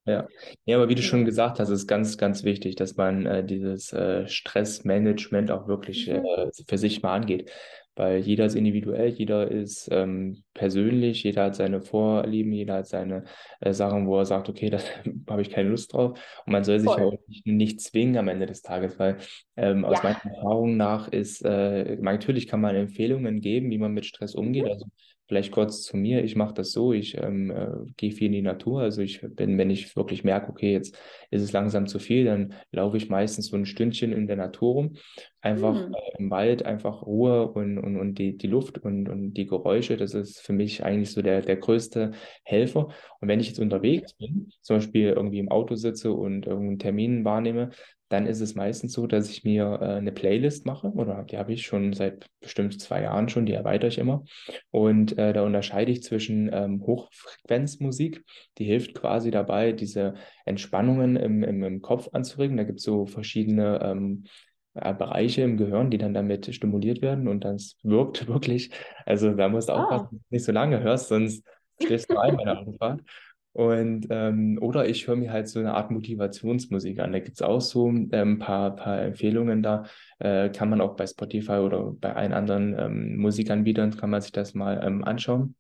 Ja. 0.07 0.29
ja, 0.67 0.77
aber 0.77 0.91
wie 0.91 0.95
du 0.95 1.01
schon 1.01 1.25
gesagt 1.25 1.59
hast, 1.59 1.71
ist 1.71 1.87
ganz, 1.87 2.19
ganz 2.19 2.45
wichtig, 2.45 2.77
dass 2.77 2.97
man 2.97 3.25
äh, 3.25 3.43
dieses 3.43 3.95
äh, 3.95 4.29
Stressmanagement 4.29 5.51
auch 5.51 5.69
wirklich 5.69 6.09
mhm. 6.09 6.23
äh, 6.27 6.51
für 6.69 6.77
sich 6.77 7.03
mal 7.03 7.15
angeht. 7.15 7.51
Weil 7.97 8.19
jeder 8.21 8.47
ist 8.47 8.57
individuell, 8.57 9.09
jeder 9.09 9.49
ist 9.51 9.89
ähm, 9.93 10.43
persönlich, 10.53 11.23
jeder 11.23 11.45
hat 11.45 11.55
seine 11.55 11.81
Vorlieben, 11.81 12.53
jeder 12.53 12.75
hat 12.75 12.89
seine 12.89 13.25
äh, 13.61 13.73
Sachen, 13.73 14.09
wo 14.09 14.19
er 14.19 14.27
sagt, 14.27 14.49
okay, 14.49 14.71
da 14.71 14.79
habe 15.31 15.43
ich 15.43 15.51
keine 15.51 15.69
Lust 15.69 15.93
drauf. 15.93 16.19
Und 16.45 16.53
man 16.53 16.65
soll 16.65 16.81
sich 16.81 16.91
Voll. 16.91 17.03
auch 17.03 17.19
nicht, 17.29 17.47
nicht, 17.47 17.81
zwingen 17.81 18.17
am 18.17 18.29
Ende 18.29 18.47
des 18.47 18.63
Tages, 18.63 18.99
weil 18.99 19.19
ähm, 19.57 19.85
aus 19.85 20.03
ja. 20.03 20.11
meiner 20.11 20.37
Erfahrung 20.37 20.77
nach 20.77 21.09
ist, 21.09 21.45
äh, 21.45 21.97
natürlich 22.01 22.49
kann 22.49 22.61
man 22.61 22.75
Empfehlungen 22.75 23.41
geben, 23.41 23.71
wie 23.71 23.79
man 23.79 23.93
mit 23.93 24.07
Stress 24.07 24.35
umgeht. 24.35 24.67
Also 24.67 24.87
Vielleicht 25.35 25.51
kurz 25.51 25.83
zu 25.83 25.97
mir, 25.97 26.23
ich 26.23 26.37
mache 26.37 26.55
das 26.55 26.71
so, 26.71 26.93
ich 26.93 27.19
ähm, 27.19 27.51
äh, 27.51 27.67
gehe 27.97 28.13
viel 28.13 28.29
in 28.29 28.35
die 28.35 28.41
Natur. 28.41 28.83
Also 28.83 29.03
ich 29.03 29.21
bin, 29.21 29.59
wenn 29.59 29.69
ich 29.69 29.97
wirklich 29.97 30.23
merke, 30.23 30.49
okay, 30.49 30.73
jetzt 30.73 30.97
ist 31.33 31.43
es 31.43 31.51
langsam 31.51 31.89
zu 31.89 31.99
viel, 31.99 32.25
dann 32.25 32.55
laufe 32.71 32.97
ich 32.97 33.09
meistens 33.09 33.49
so 33.49 33.57
ein 33.57 33.67
Stündchen 33.67 34.13
in 34.13 34.29
der 34.29 34.37
Natur 34.37 34.75
rum. 34.75 34.97
Einfach 35.41 35.89
mhm. 35.89 35.93
äh, 35.93 36.19
im 36.21 36.31
Wald, 36.31 36.65
einfach 36.65 37.03
Ruhe 37.03 37.51
und, 37.51 37.79
und, 37.79 37.97
und 37.97 38.15
die, 38.15 38.39
die 38.39 38.47
Luft 38.47 38.79
und, 38.79 39.09
und 39.09 39.33
die 39.33 39.47
Geräusche, 39.47 39.97
das 39.97 40.15
ist 40.15 40.41
für 40.41 40.53
mich 40.53 40.85
eigentlich 40.85 41.11
so 41.11 41.21
der, 41.21 41.41
der 41.41 41.57
größte 41.57 42.13
Helfer. 42.45 42.91
Und 43.21 43.27
wenn 43.27 43.41
ich 43.41 43.49
jetzt 43.49 43.59
unterwegs 43.59 44.13
bin, 44.15 44.53
zum 44.61 44.77
Beispiel 44.77 45.09
irgendwie 45.09 45.41
im 45.41 45.49
Auto 45.49 45.75
sitze 45.75 46.13
und 46.13 46.47
irgendeinen 46.47 46.79
Termin 46.79 47.25
wahrnehme, 47.25 47.71
dann 48.09 48.27
ist 48.27 48.41
es 48.41 48.55
meistens 48.55 48.93
so, 48.93 49.07
dass 49.07 49.31
ich 49.31 49.45
mir 49.45 49.79
äh, 49.81 49.85
eine 49.97 50.13
Playlist 50.13 50.67
mache, 50.67 50.89
oder 50.89 51.25
die 51.25 51.39
habe 51.39 51.53
ich 51.53 51.67
schon 51.67 51.93
seit 51.93 52.27
bestimmt 52.41 52.81
zwei 52.81 53.03
Jahren 53.03 53.29
schon, 53.29 53.47
die 53.47 53.53
erweitere 53.53 53.89
ich 53.89 53.99
immer. 53.99 54.25
Und 54.71 55.17
äh, 55.19 55.33
da 55.33 55.43
unterscheide 55.43 55.91
ich 55.91 56.03
zwischen 56.03 56.51
ähm, 56.53 56.83
Hochfrequenzmusik, 56.87 58.25
die 58.59 58.65
hilft 58.65 58.95
quasi 58.95 59.31
dabei, 59.31 59.73
diese 59.73 60.15
Entspannungen 60.45 61.17
im, 61.17 61.43
im, 61.43 61.63
im 61.63 61.83
Kopf 61.83 62.09
anzuregen. 62.13 62.57
Da 62.57 62.65
gibt 62.65 62.79
es 62.79 62.85
so 62.85 63.07
verschiedene 63.07 63.81
ähm, 63.83 64.25
äh, 64.75 64.93
Bereiche 64.93 65.43
im 65.43 65.57
Gehirn, 65.57 65.91
die 65.91 65.99
dann 65.99 66.15
damit 66.15 66.53
stimuliert 66.55 67.01
werden 67.01 67.29
und 67.29 67.45
das 67.45 67.77
wirkt 67.83 68.27
wirklich. 68.29 68.71
Also 69.07 69.33
da 69.33 69.49
musst 69.49 69.69
du 69.69 69.73
ah. 69.73 69.85
aufpassen, 69.85 70.09
dass 70.11 70.21
du 70.21 70.35
nicht 70.35 70.45
so 70.45 70.53
lange 70.53 70.81
hörst, 70.81 71.09
sonst 71.09 71.45
schläfst 71.83 72.11
du 72.11 72.19
ein 72.19 72.37
bei 72.37 72.45
der 72.45 72.61
Autofahrt. 72.61 73.01
Und 73.55 74.09
ähm, 74.11 74.59
oder 74.61 74.89
ich 74.89 75.07
höre 75.07 75.15
mir 75.15 75.33
halt 75.33 75.47
so 75.49 75.61
eine 75.61 75.75
Art 75.75 75.93
Motivationsmusik 75.93 76.99
an. 76.99 77.13
Da 77.13 77.21
gibt 77.21 77.37
es 77.37 77.43
auch 77.43 77.61
so 77.61 77.89
ein 77.89 78.09
ähm, 78.13 78.41
paar, 78.41 78.75
paar 78.75 79.01
Empfehlungen 79.01 79.63
da. 79.63 79.85
Äh, 80.19 80.51
kann 80.51 80.71
man 80.71 80.81
auch 80.81 80.97
bei 80.97 81.07
Spotify 81.07 81.59
oder 81.59 81.93
bei 81.93 82.15
allen 82.15 82.33
anderen 82.33 82.77
ähm, 82.77 83.17
Musikanbietern 83.17 83.97
kann 83.97 84.11
man 84.11 84.21
sich 84.21 84.33
das 84.33 84.55
mal 84.55 84.83
ähm, 84.85 85.05
anschauen. 85.05 85.55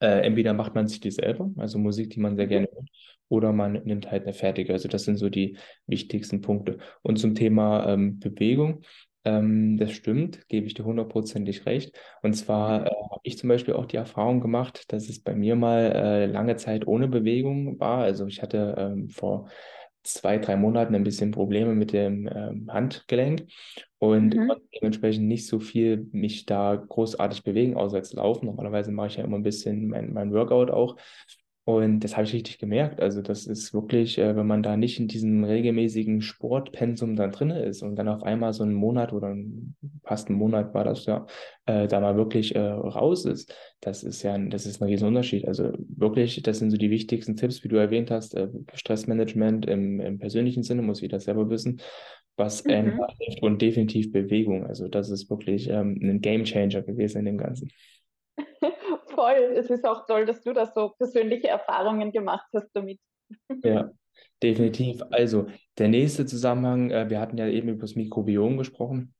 Äh, 0.00 0.26
entweder 0.26 0.52
macht 0.52 0.74
man 0.74 0.88
sich 0.88 0.98
die 0.98 1.12
selber, 1.12 1.48
also 1.58 1.78
Musik, 1.78 2.10
die 2.10 2.18
man 2.18 2.34
sehr 2.34 2.48
gerne 2.48 2.68
hört, 2.72 2.88
oder 3.28 3.52
man 3.52 3.74
nimmt 3.84 4.10
halt 4.10 4.24
eine 4.24 4.32
fertige. 4.32 4.72
Also 4.72 4.88
das 4.88 5.04
sind 5.04 5.16
so 5.16 5.28
die 5.28 5.56
wichtigsten 5.86 6.40
Punkte. 6.40 6.78
Und 7.02 7.20
zum 7.20 7.36
Thema 7.36 7.86
ähm, 7.86 8.18
Bewegung, 8.18 8.82
ähm, 9.24 9.76
das 9.78 9.92
stimmt, 9.92 10.48
gebe 10.48 10.66
ich 10.66 10.74
dir 10.74 10.84
hundertprozentig 10.84 11.66
recht. 11.66 11.96
Und 12.22 12.34
zwar 12.34 12.86
äh, 12.86 12.90
habe 12.90 13.20
ich 13.22 13.38
zum 13.38 13.48
Beispiel 13.48 13.74
auch 13.74 13.86
die 13.86 13.96
Erfahrung 13.96 14.40
gemacht, 14.40 14.92
dass 14.92 15.08
es 15.08 15.20
bei 15.20 15.34
mir 15.34 15.56
mal 15.56 15.92
äh, 15.92 16.26
lange 16.26 16.56
Zeit 16.56 16.86
ohne 16.86 17.08
Bewegung 17.08 17.78
war. 17.78 17.98
Also 17.98 18.26
ich 18.26 18.42
hatte 18.42 18.74
ähm, 18.78 19.08
vor 19.08 19.48
zwei, 20.02 20.38
drei 20.38 20.56
Monaten 20.56 20.94
ein 20.94 21.04
bisschen 21.04 21.30
Probleme 21.30 21.74
mit 21.74 21.92
dem 21.92 22.26
ähm, 22.26 22.72
Handgelenk 22.72 23.46
und 23.98 24.34
mhm. 24.34 24.52
dementsprechend 24.74 25.26
nicht 25.28 25.46
so 25.46 25.60
viel 25.60 26.08
mich 26.10 26.44
da 26.44 26.74
großartig 26.74 27.44
bewegen, 27.44 27.76
außer 27.76 27.98
jetzt 27.98 28.14
laufen. 28.14 28.46
Normalerweise 28.46 28.90
mache 28.90 29.08
ich 29.08 29.16
ja 29.16 29.24
immer 29.24 29.36
ein 29.36 29.44
bisschen 29.44 29.88
mein, 29.88 30.12
mein 30.12 30.32
Workout 30.32 30.70
auch. 30.70 30.96
Und 31.64 32.00
das 32.00 32.16
habe 32.16 32.24
ich 32.24 32.32
richtig 32.32 32.58
gemerkt. 32.58 33.00
Also 33.00 33.22
das 33.22 33.46
ist 33.46 33.72
wirklich, 33.72 34.18
äh, 34.18 34.34
wenn 34.34 34.48
man 34.48 34.64
da 34.64 34.76
nicht 34.76 34.98
in 34.98 35.06
diesem 35.06 35.44
regelmäßigen 35.44 36.20
Sportpensum 36.20 37.14
dann 37.14 37.30
drin 37.30 37.50
ist 37.50 37.82
und 37.82 37.94
dann 37.94 38.08
auf 38.08 38.24
einmal 38.24 38.52
so 38.52 38.64
einen 38.64 38.74
Monat 38.74 39.12
oder 39.12 39.28
ein, 39.28 39.76
fast 40.02 40.28
einen 40.28 40.38
Monat 40.38 40.74
war 40.74 40.82
das 40.82 41.06
ja, 41.06 41.24
äh, 41.66 41.86
da 41.86 42.00
mal 42.00 42.16
wirklich 42.16 42.56
äh, 42.56 42.58
raus 42.58 43.26
ist, 43.26 43.54
das 43.80 44.02
ist 44.02 44.24
ja, 44.24 44.36
das 44.36 44.66
ist 44.66 44.82
ein 44.82 44.88
riesen 44.88 45.06
Unterschied. 45.06 45.46
Also 45.46 45.70
wirklich, 45.88 46.42
das 46.42 46.58
sind 46.58 46.72
so 46.72 46.76
die 46.76 46.90
wichtigsten 46.90 47.36
Tipps, 47.36 47.62
wie 47.62 47.68
du 47.68 47.76
erwähnt 47.76 48.10
hast, 48.10 48.34
äh, 48.34 48.48
Stressmanagement 48.74 49.66
im, 49.66 50.00
im 50.00 50.18
persönlichen 50.18 50.64
Sinne, 50.64 50.82
muss 50.82 51.00
jeder 51.00 51.20
selber 51.20 51.48
wissen, 51.48 51.80
was 52.36 52.64
mhm. 52.64 52.98
hilft 53.20 53.40
und 53.40 53.62
definitiv 53.62 54.10
Bewegung. 54.10 54.66
Also 54.66 54.88
das 54.88 55.10
ist 55.10 55.30
wirklich 55.30 55.68
ähm, 55.68 55.96
ein 56.02 56.20
Game 56.20 56.42
Changer 56.42 56.82
gewesen 56.82 57.18
in 57.20 57.26
dem 57.26 57.38
Ganzen 57.38 57.70
voll. 59.22 59.54
Es 59.56 59.70
ist 59.70 59.84
auch 59.84 60.06
toll, 60.06 60.26
dass 60.26 60.42
du 60.42 60.52
da 60.52 60.66
so 60.66 60.90
persönliche 60.98 61.48
Erfahrungen 61.48 62.12
gemacht 62.12 62.48
hast 62.54 62.70
damit. 62.74 63.00
Ja, 63.64 63.90
definitiv. 64.42 65.00
Also, 65.10 65.46
der 65.78 65.88
nächste 65.88 66.26
Zusammenhang, 66.26 66.90
äh, 66.90 67.08
wir 67.08 67.20
hatten 67.20 67.38
ja 67.38 67.46
eben 67.46 67.68
über 67.68 67.82
das 67.82 67.94
Mikrobiom 67.94 68.58
gesprochen. 68.58 69.14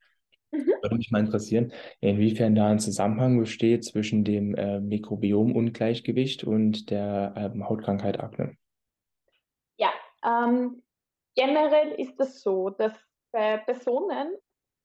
Mhm. 0.50 0.66
Würde 0.82 0.96
mich 0.96 1.10
mal 1.10 1.20
interessieren, 1.20 1.72
inwiefern 2.00 2.54
da 2.54 2.68
ein 2.68 2.78
Zusammenhang 2.78 3.38
besteht 3.38 3.84
zwischen 3.84 4.24
dem 4.24 4.54
äh, 4.54 4.80
Mikrobiom-Ungleichgewicht 4.80 6.44
und 6.44 6.90
der 6.90 7.32
ähm, 7.36 7.66
Hautkrankheit 7.68 8.20
Akne. 8.20 8.56
Ja, 9.78 9.90
ähm, 10.24 10.82
generell 11.34 11.92
ist 11.92 12.20
es 12.20 12.42
so, 12.42 12.68
dass 12.68 12.92
bei 13.30 13.56
Personen 13.58 14.34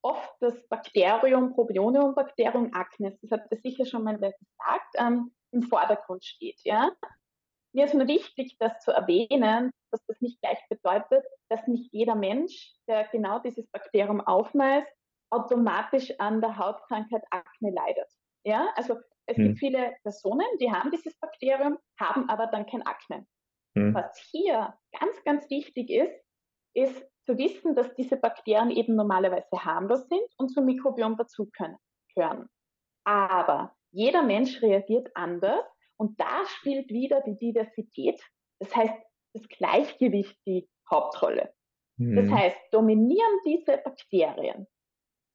oft 0.01 0.34
das 0.39 0.68
Bakterium, 0.68 1.54
Probionium-Bakterium 1.54 2.74
acnes, 2.74 3.20
das 3.22 3.32
hat 3.32 3.51
das 3.51 3.62
sicher 3.62 3.86
schon 3.86 4.04
mal 4.04 4.18
gesagt, 4.18 4.96
ähm, 4.98 5.32
im 5.51 5.63
Vordergrund 5.63 6.24
steht. 6.24 6.60
Ja? 6.63 6.92
Mir 7.74 7.86
ist 7.86 7.94
nur 7.94 8.08
wichtig, 8.08 8.56
das 8.60 8.80
zu 8.80 8.92
erwähnen, 8.92 9.72
dass 9.92 10.06
das 10.08 10.20
nicht 10.22 10.42
gleich 10.42 10.60
bedeutet, 10.70 11.25
dass 11.50 11.68
nicht 11.68 11.92
jeder 11.94 12.16
Mensch, 12.16 12.74
der 12.88 13.08
genau 13.08 13.39
dieses 13.39 13.68
Bakterium 13.68 14.22
aufweist, 14.22 14.88
automatisch 15.30 16.13
an 16.20 16.42
der 16.42 16.58
Hautkrankheit 16.58 17.24
Akne 17.32 17.72
leidet. 17.72 18.10
Ja, 18.46 18.70
also 18.75 18.98
es 19.25 19.38
hm. 19.38 19.44
gibt 19.44 19.60
viele 19.60 19.96
Personen, 20.04 20.46
die 20.60 20.72
haben 20.72 20.89
dieses 20.92 21.18
Bakterium, 21.20 21.77
haben 22.00 22.30
aber 22.30 22.48
dann 22.48 22.66
kein 22.66 22.86
Akne. 22.86 23.27
Hm. 23.75 23.94
Was 23.94 24.18
hier 24.32 24.74
ganz, 25.00 25.24
ganz 25.24 25.50
wichtig 25.50 25.89
ist, 25.89 26.24
ist 26.74 27.06
zu 27.27 27.38
wissen, 27.38 27.75
dass 27.75 27.93
diese 27.96 28.15
Bakterien 28.15 28.72
eben 28.72 28.96
normalerweise 28.96 29.63
harmlos 29.63 30.07
sind 30.07 30.27
und 30.38 30.50
zum 30.50 30.65
Mikrobiom 30.65 31.17
dazu 31.17 31.50
gehören. 32.15 32.48
Aber 33.03 33.75
jeder 33.91 34.24
Mensch 34.24 34.62
reagiert 34.62 35.10
anders 35.13 35.65
und 35.98 36.19
da 36.19 36.46
spielt 36.46 36.89
wieder 36.89 37.22
die 37.22 37.38
Diversität, 37.38 38.22
das 38.60 38.74
heißt 38.74 38.93
das 39.34 39.48
Gleichgewicht 39.50 40.38
die 40.46 40.69
Hauptrolle. 40.89 41.53
Mhm. 41.98 42.15
Das 42.15 42.31
heißt, 42.31 42.57
dominieren 42.72 43.39
diese 43.46 43.77
Bakterien, 43.77 44.67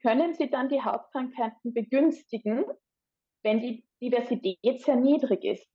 können 0.00 0.34
sie 0.34 0.48
dann 0.48 0.68
die 0.68 0.82
Hautkrankheiten 0.82 1.74
begünstigen, 1.74 2.64
wenn 3.44 3.60
die 3.60 3.86
Diversität 4.00 4.80
sehr 4.80 4.96
niedrig 4.96 5.44
ist. 5.44 5.68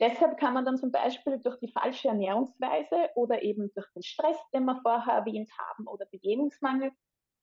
Deshalb 0.00 0.38
kann 0.38 0.54
man 0.54 0.64
dann 0.64 0.76
zum 0.76 0.90
Beispiel 0.90 1.38
durch 1.38 1.58
die 1.60 1.70
falsche 1.70 2.08
Ernährungsweise 2.08 3.10
oder 3.14 3.42
eben 3.42 3.72
durch 3.74 3.86
den 3.94 4.02
Stress, 4.02 4.36
den 4.52 4.64
wir 4.64 4.80
vorher 4.82 5.14
erwähnt 5.14 5.50
haben, 5.58 5.86
oder 5.86 6.06
Bewegungsmangel, 6.06 6.90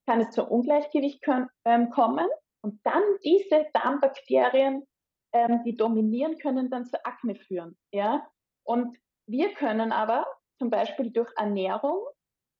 kann 0.05 0.21
es 0.21 0.31
zu 0.31 0.43
Ungleichgewicht 0.43 1.23
ähm, 1.65 1.89
kommen. 1.91 2.27
Und 2.61 2.79
dann 2.85 3.03
diese 3.23 3.67
Darmbakterien, 3.73 4.85
ähm, 5.33 5.63
die 5.63 5.77
dominieren, 5.77 6.37
können 6.37 6.69
dann 6.69 6.85
zu 6.85 7.03
Akne 7.05 7.35
führen. 7.35 7.77
Ja? 7.91 8.27
Und 8.63 8.97
wir 9.27 9.53
können 9.53 9.91
aber 9.91 10.27
zum 10.59 10.69
Beispiel 10.69 11.11
durch 11.11 11.31
Ernährung 11.37 12.05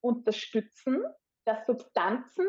unterstützen, 0.01 1.03
dass 1.45 1.65
Substanzen 1.65 2.45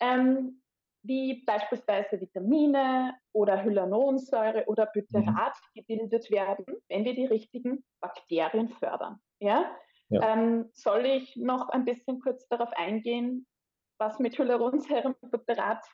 ähm, 0.00 0.62
wie 1.06 1.44
beispielsweise 1.44 2.20
Vitamine 2.20 3.14
oder 3.32 3.62
Hyaluronsäure 3.62 4.64
oder 4.66 4.86
Butyrat 4.86 5.26
mhm. 5.26 5.80
gebildet 5.80 6.30
werden, 6.30 6.64
wenn 6.88 7.04
wir 7.04 7.14
die 7.14 7.26
richtigen 7.26 7.84
Bakterien 8.00 8.68
fördern. 8.68 9.18
Ja? 9.40 9.76
ja. 10.08 10.32
Ähm, 10.32 10.70
soll 10.72 11.06
ich 11.06 11.36
noch 11.36 11.68
ein 11.68 11.84
bisschen 11.84 12.20
kurz 12.20 12.46
darauf 12.48 12.70
eingehen, 12.72 13.46
was 13.98 14.18
mit 14.18 14.38
Hyaluronsäure 14.38 15.14
und 15.20 15.30
Butyrat 15.30 15.84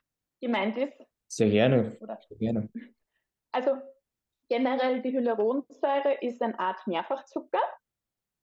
gemeint 0.41 0.77
ist? 0.77 1.01
Sehr 1.29 1.51
gerne. 1.51 1.97
Oder? 2.01 2.19
Sehr 2.29 2.39
gerne. 2.39 2.69
Also 3.53 3.77
generell 4.49 5.03
die 5.03 5.13
Hyaluronsäure 5.13 6.19
ist 6.21 6.43
eine 6.43 6.59
Art 6.59 6.87
Mehrfachzucker, 6.87 7.61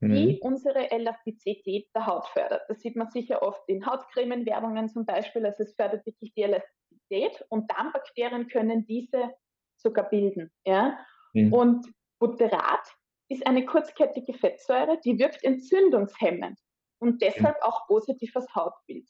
die 0.01 0.34
mhm. 0.34 0.38
unsere 0.41 0.91
Elastizität 0.91 1.89
der 1.94 2.06
Haut 2.06 2.27
fördert. 2.27 2.63
Das 2.70 2.79
sieht 2.79 2.96
man 2.96 3.10
sicher 3.10 3.41
oft 3.41 3.62
in 3.68 3.86
Hautcremenwerbungen 3.86 4.88
zum 4.88 5.06
Beispiel. 5.06 5.46
Also 5.46 5.63
es 5.63 5.75
fördert 5.75 6.06
wirklich 6.06 6.34
die 6.34 6.44
Elastizität 6.44 7.46
und 7.50 7.70
Darmbakterien 7.70 8.48
können 8.48 8.86
diese 8.86 9.34
sogar 9.75 10.10
bilden. 10.10 10.51
Ja? 10.65 10.98
Mhm. 11.34 11.53
Und 11.53 11.94
Butyrat 12.20 12.96
ist 13.29 13.46
eine 13.46 13.65
kurzkettige 13.65 14.34
Fettsäure, 14.34 15.00
die 15.03 15.20
wirkt 15.20 15.44
entzündungshemmend 15.44 16.58
und 17.00 17.22
deshalb 17.22 17.58
mhm. 17.58 17.63
auch 17.63 17.88
positiv 17.88 18.36
aufs 18.36 18.53
Hautbild. 18.56 19.10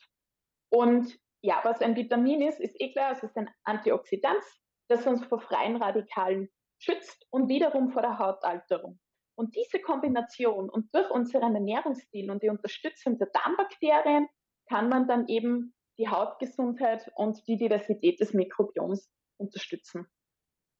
Und 0.71 1.17
ja, 1.41 1.61
was 1.63 1.81
ein 1.81 1.95
Vitamin 1.95 2.41
ist, 2.41 2.59
ist 2.59 2.75
eh 2.79 2.91
klar, 2.91 3.13
es 3.13 3.23
ist 3.23 3.37
ein 3.37 3.49
Antioxidant, 3.63 4.43
das 4.89 5.05
uns 5.07 5.23
vor 5.25 5.39
freien 5.39 5.77
Radikalen 5.77 6.49
schützt 6.79 7.25
und 7.29 7.47
wiederum 7.47 7.91
vor 7.91 8.01
der 8.01 8.19
Hautalterung. 8.19 8.99
Und 9.39 9.55
diese 9.55 9.79
Kombination 9.79 10.69
und 10.69 10.93
durch 10.93 11.09
unseren 11.11 11.55
Ernährungsstil 11.55 12.29
und 12.29 12.43
die 12.43 12.49
Unterstützung 12.49 13.17
der 13.17 13.29
Darmbakterien 13.31 14.27
kann 14.67 14.89
man 14.89 15.07
dann 15.07 15.29
eben 15.29 15.73
die 15.97 16.09
Hautgesundheit 16.09 17.09
und 17.15 17.47
die 17.47 17.55
Diversität 17.55 18.19
des 18.19 18.33
Mikrobioms 18.33 19.09
unterstützen. 19.37 20.07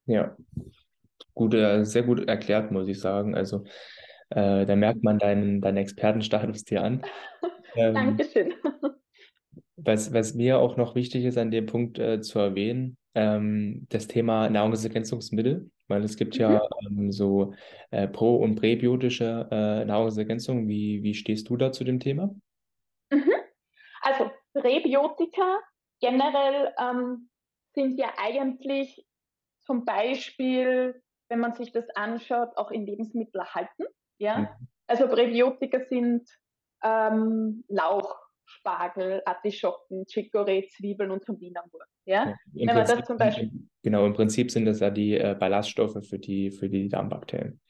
Ja, 0.08 0.36
gut, 1.34 1.54
äh, 1.54 1.86
sehr 1.86 2.04
gut 2.04 2.28
erklärt, 2.28 2.70
muss 2.70 2.90
ich 2.90 3.00
sagen. 3.00 3.34
Also 3.34 3.64
äh, 4.30 4.66
da 4.66 4.76
merkt 4.76 5.04
man 5.04 5.20
deinen, 5.20 5.62
deinen 5.62 5.78
Expertenstatus 5.78 6.66
dir 6.66 6.84
an. 6.84 7.02
Ähm, 7.76 7.94
Dankeschön. 7.94 8.56
Was, 9.76 10.12
was 10.12 10.34
mir 10.34 10.58
auch 10.58 10.76
noch 10.76 10.96
wichtig 10.96 11.24
ist, 11.24 11.38
an 11.38 11.52
dem 11.52 11.68
Punkt 11.68 12.00
äh, 12.00 12.20
zu 12.20 12.40
erwähnen, 12.40 12.98
ähm, 13.14 13.86
das 13.90 14.08
Thema 14.08 14.50
Nahrungsergänzungsmittel, 14.50 15.70
weil 15.90 16.04
es 16.04 16.16
gibt 16.16 16.36
mhm. 16.36 16.42
ja 16.42 16.62
ähm, 16.88 17.12
so 17.12 17.54
äh, 17.92 18.08
pro- 18.08 18.38
und 18.38 18.56
präbiotische 18.56 19.48
äh, 19.52 19.86
Nahrungsergänzungen. 19.86 20.68
Wie, 20.68 21.04
wie 21.04 21.14
stehst 21.14 21.50
du 21.50 21.58
da 21.58 21.72
zu 21.72 21.84
dem 21.84 22.00
Thema? 22.00 22.34
Mhm. 23.12 23.32
Also 24.02 24.32
Präbiotika 24.54 25.60
generell 26.00 26.74
ähm, 26.80 27.30
sind 27.74 28.00
ja 28.00 28.14
eigentlich 28.18 29.06
zum 29.66 29.86
Beispiel, 29.86 31.02
wenn 31.30 31.40
man 31.40 31.54
sich 31.54 31.72
das 31.72 31.90
anschaut, 31.96 32.56
auch 32.56 32.72
in 32.72 32.86
Lebensmitteln 32.86 33.44
erhalten. 33.44 33.86
Ja? 34.18 34.40
Mhm. 34.40 34.48
Also 34.88 35.08
Präbiotika 35.08 35.82
sind 35.90 36.30
ähm, 36.84 37.64
Lauch, 37.68 38.16
Spargel, 38.50 39.22
Artischocken, 39.26 40.06
Chicorée, 40.06 40.68
Zwiebeln 40.70 41.12
und 41.12 41.24
Toninerwurst. 41.24 41.92
Ja? 42.06 42.30
ja 42.30 42.36
Wenn 42.54 42.66
man 42.66 42.86
das 42.86 43.06
zum 43.06 43.18
Beispiel. 43.18 43.52
Genau, 43.84 44.06
im 44.06 44.14
Prinzip 44.14 44.52
sind 44.52 44.66
das 44.66 44.80
ja 44.80 44.90
die 44.90 45.18
äh, 45.18 45.36
Ballaststoffe 45.40 46.06
für 46.08 46.20
die, 46.20 46.52
für 46.52 46.70
die 46.70 46.90
Darmbakterien. 46.90 47.62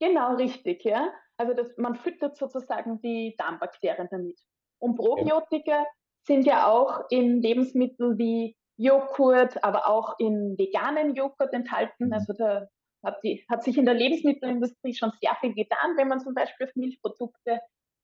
Genau, 0.00 0.36
richtig, 0.36 0.84
ja. 0.84 1.12
Also 1.36 1.54
das, 1.54 1.76
man 1.76 1.94
füttert 1.94 2.36
sozusagen 2.36 3.00
die 3.00 3.34
Darmbakterien 3.38 4.08
damit. 4.10 4.38
Und 4.78 4.96
Probiotika 4.96 5.70
ja. 5.70 5.86
sind 6.22 6.46
ja 6.46 6.66
auch 6.68 7.04
in 7.10 7.42
Lebensmitteln 7.42 8.18
wie 8.18 8.56
Joghurt, 8.76 9.62
aber 9.62 9.88
auch 9.88 10.18
in 10.18 10.56
veganen 10.56 11.14
Joghurt 11.14 11.52
enthalten. 11.52 12.06
Mhm. 12.06 12.12
Also 12.12 12.32
da 12.32 12.68
hat, 13.04 13.18
die, 13.22 13.44
hat 13.48 13.62
sich 13.62 13.76
in 13.76 13.84
der 13.84 13.94
Lebensmittelindustrie 13.94 14.94
schon 14.94 15.12
sehr 15.20 15.36
viel 15.40 15.54
getan, 15.54 15.96
wenn 15.96 16.08
man 16.08 16.20
zum 16.20 16.34
Beispiel 16.34 16.66
auf 16.66 16.74
Milchprodukte 16.74 17.60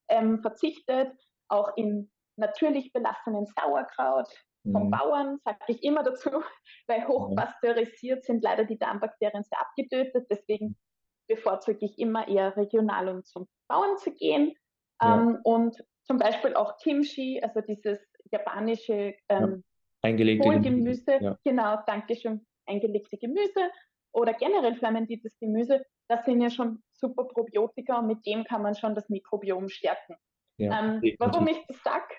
ähm, 0.08 0.40
verzichtet 0.40 1.12
auch 1.54 1.76
in 1.76 2.10
natürlich 2.36 2.92
belassenen 2.92 3.46
Sauerkraut 3.46 4.28
vom 4.70 4.86
mhm. 4.86 4.90
Bauern, 4.90 5.38
sage 5.44 5.58
ich 5.68 5.82
immer 5.82 6.02
dazu, 6.02 6.30
weil 6.86 7.06
hochpasteurisiert 7.06 8.24
sind 8.24 8.42
leider 8.42 8.64
die 8.64 8.78
Darmbakterien 8.78 9.44
sehr 9.44 9.60
abgetötet. 9.60 10.26
Deswegen 10.30 10.76
bevorzuge 11.28 11.78
ich 11.84 11.98
immer 11.98 12.28
eher 12.28 12.56
regional 12.56 13.08
und 13.08 13.26
zum 13.26 13.46
Bauern 13.68 13.96
zu 13.98 14.12
gehen. 14.12 14.54
Ja. 15.02 15.20
Ähm, 15.20 15.38
und 15.44 15.76
zum 16.04 16.18
Beispiel 16.18 16.54
auch 16.54 16.78
Kimchi, 16.78 17.40
also 17.42 17.60
dieses 17.60 17.98
japanische 18.30 19.14
ähm, 19.28 19.62
ja. 19.62 20.08
eingelegte 20.08 20.60
Gemüse. 20.60 21.18
Ja. 21.20 21.38
Genau, 21.44 21.78
danke 21.86 22.16
schön. 22.16 22.46
Eingelegte 22.66 23.18
Gemüse 23.18 23.70
oder 24.12 24.32
generell 24.32 24.76
fermentiertes 24.76 25.36
Gemüse, 25.38 25.84
das 26.08 26.24
sind 26.24 26.40
ja 26.40 26.48
schon 26.48 26.82
super 26.92 27.24
Probiotika 27.24 27.98
und 27.98 28.06
mit 28.06 28.24
dem 28.26 28.44
kann 28.44 28.62
man 28.62 28.74
schon 28.74 28.94
das 28.94 29.08
Mikrobiom 29.08 29.68
stärken. 29.68 30.16
Ja, 30.58 30.78
ähm, 30.78 31.02
warum 31.18 31.46
ich 31.48 31.58
das 31.66 31.78
sage, 31.84 32.14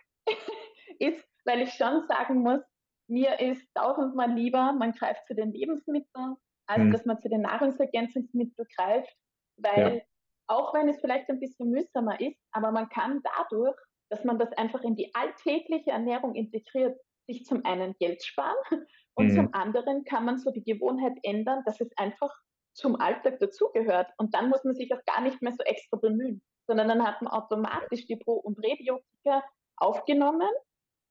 ist, 1.00 1.26
weil 1.46 1.62
ich 1.62 1.74
schon 1.74 2.06
sagen 2.08 2.42
muss, 2.42 2.62
mir 3.08 3.40
ist 3.40 3.68
tausendmal 3.76 4.32
lieber, 4.32 4.74
man 4.74 4.92
greift 4.92 5.28
zu 5.28 5.36
den 5.36 5.52
Lebensmitteln, 5.52 6.36
als 6.68 6.82
hm. 6.82 6.92
dass 6.92 7.06
man 7.06 7.22
zu 7.22 7.30
den 7.30 7.42
Nahrungsergänzungsmitteln 7.42 8.68
greift, 8.76 9.16
weil 9.58 9.98
ja. 9.98 10.02
auch 10.48 10.74
wenn 10.74 10.90
es 10.90 11.00
vielleicht 11.00 11.30
ein 11.30 11.40
bisschen 11.40 11.70
mühsamer 11.70 12.20
ist, 12.20 12.40
aber 12.52 12.72
man 12.72 12.90
kann 12.90 13.22
dadurch, 13.38 13.78
dass 14.10 14.24
man 14.24 14.40
das 14.40 14.52
einfach 14.54 14.82
in 14.82 14.96
die 14.96 15.14
alltägliche 15.14 15.92
Ernährung 15.92 16.36
integriert, 16.36 17.00
sich 17.28 17.46
zum 17.46 17.64
einen 17.66 17.96
Geld 18.00 18.24
sparen 18.24 18.56
und 19.16 19.30
hm. 19.30 19.36
zum 19.36 19.54
anderen 19.54 20.04
kann 20.04 20.26
man 20.26 20.38
so 20.38 20.52
die 20.52 20.64
Gewohnheit 20.64 21.18
ändern, 21.24 21.64
dass 21.66 21.80
es 21.80 21.96
einfach 21.98 22.34
zum 22.74 22.96
Alltag 22.98 23.40
dazugehört 23.40 24.12
und 24.18 24.34
dann 24.34 24.50
muss 24.50 24.64
man 24.64 24.76
sich 24.76 24.94
auch 24.94 25.04
gar 25.06 25.22
nicht 25.22 25.42
mehr 25.42 25.54
so 25.54 25.64
extra 25.64 25.98
bemühen 25.98 26.42
sondern 26.68 26.88
dann 26.88 27.06
hat 27.06 27.22
man 27.22 27.32
automatisch 27.32 28.06
die 28.06 28.16
Pro- 28.16 28.40
und 28.40 28.56
Präbiotika 28.58 29.44
aufgenommen, 29.78 30.50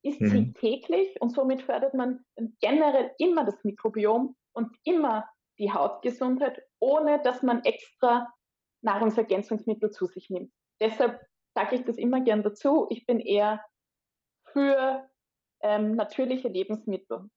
isst 0.02 0.20
mhm. 0.20 0.26
sie 0.26 0.52
täglich 0.54 1.20
und 1.20 1.30
somit 1.30 1.62
fördert 1.62 1.94
man 1.94 2.24
generell 2.60 3.10
immer 3.18 3.44
das 3.44 3.62
Mikrobiom 3.64 4.36
und 4.52 4.76
immer 4.84 5.28
die 5.58 5.72
Hautgesundheit, 5.72 6.62
ohne 6.80 7.22
dass 7.22 7.42
man 7.42 7.64
extra 7.64 8.32
Nahrungsergänzungsmittel 8.82 9.90
zu 9.90 10.06
sich 10.06 10.30
nimmt. 10.30 10.52
Deshalb 10.80 11.20
sage 11.54 11.76
ich 11.76 11.84
das 11.84 11.96
immer 11.96 12.20
gern 12.20 12.42
dazu. 12.42 12.86
Ich 12.90 13.06
bin 13.06 13.20
eher 13.20 13.64
für 14.52 15.08
ähm, 15.62 15.94
natürliche 15.94 16.48
Lebensmittel. 16.48 17.30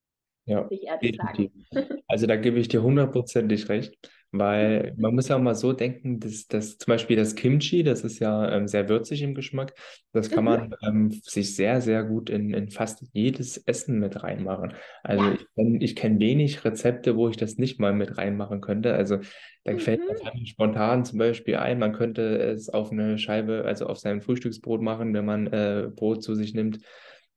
Ja, 0.45 0.67
definitiv. 0.97 1.51
Also 2.07 2.25
da 2.25 2.37
gebe 2.37 2.57
ich 2.57 2.69
dir 2.69 2.81
hundertprozentig 2.81 3.67
recht, 3.67 3.93
weil 4.31 4.93
man 4.97 5.15
muss 5.15 5.29
ja 5.29 5.37
auch 5.37 5.41
mal 5.41 5.55
so 5.55 5.71
denken, 5.71 6.19
dass, 6.19 6.47
dass 6.47 6.77
zum 6.77 6.91
Beispiel 6.91 7.15
das 7.15 7.35
Kimchi, 7.35 7.83
das 7.83 8.03
ist 8.03 8.19
ja 8.19 8.51
ähm, 8.51 8.67
sehr 8.67 8.89
würzig 8.89 9.21
im 9.21 9.35
Geschmack, 9.35 9.73
das 10.11 10.29
kann 10.29 10.43
mhm. 10.43 10.49
man 10.49 10.75
ähm, 10.85 11.11
sich 11.23 11.55
sehr, 11.55 11.81
sehr 11.81 12.03
gut 12.03 12.29
in, 12.29 12.53
in 12.53 12.69
fast 12.69 13.03
jedes 13.13 13.57
Essen 13.57 13.99
mit 13.99 14.23
reinmachen. 14.23 14.73
Also 15.03 15.23
ja. 15.23 15.33
ich 15.33 15.45
kenne 15.55 15.83
ich 15.83 15.95
kenn 15.95 16.19
wenig 16.19 16.65
Rezepte, 16.65 17.15
wo 17.15 17.29
ich 17.29 17.37
das 17.37 17.57
nicht 17.57 17.79
mal 17.79 17.93
mit 17.93 18.17
reinmachen 18.17 18.59
könnte. 18.59 18.93
Also 18.93 19.19
da 19.63 19.73
mhm. 19.73 19.79
fällt 19.79 20.01
mir 20.01 20.45
spontan 20.45 21.05
zum 21.05 21.19
Beispiel 21.19 21.55
ein, 21.55 21.79
man 21.79 21.93
könnte 21.93 22.37
es 22.37 22.69
auf 22.69 22.91
eine 22.91 23.17
Scheibe, 23.17 23.63
also 23.65 23.87
auf 23.87 23.97
sein 23.97 24.21
Frühstücksbrot 24.21 24.81
machen, 24.81 25.13
wenn 25.13 25.25
man 25.25 25.47
äh, 25.47 25.89
Brot 25.95 26.23
zu 26.23 26.35
sich 26.35 26.53
nimmt. 26.53 26.79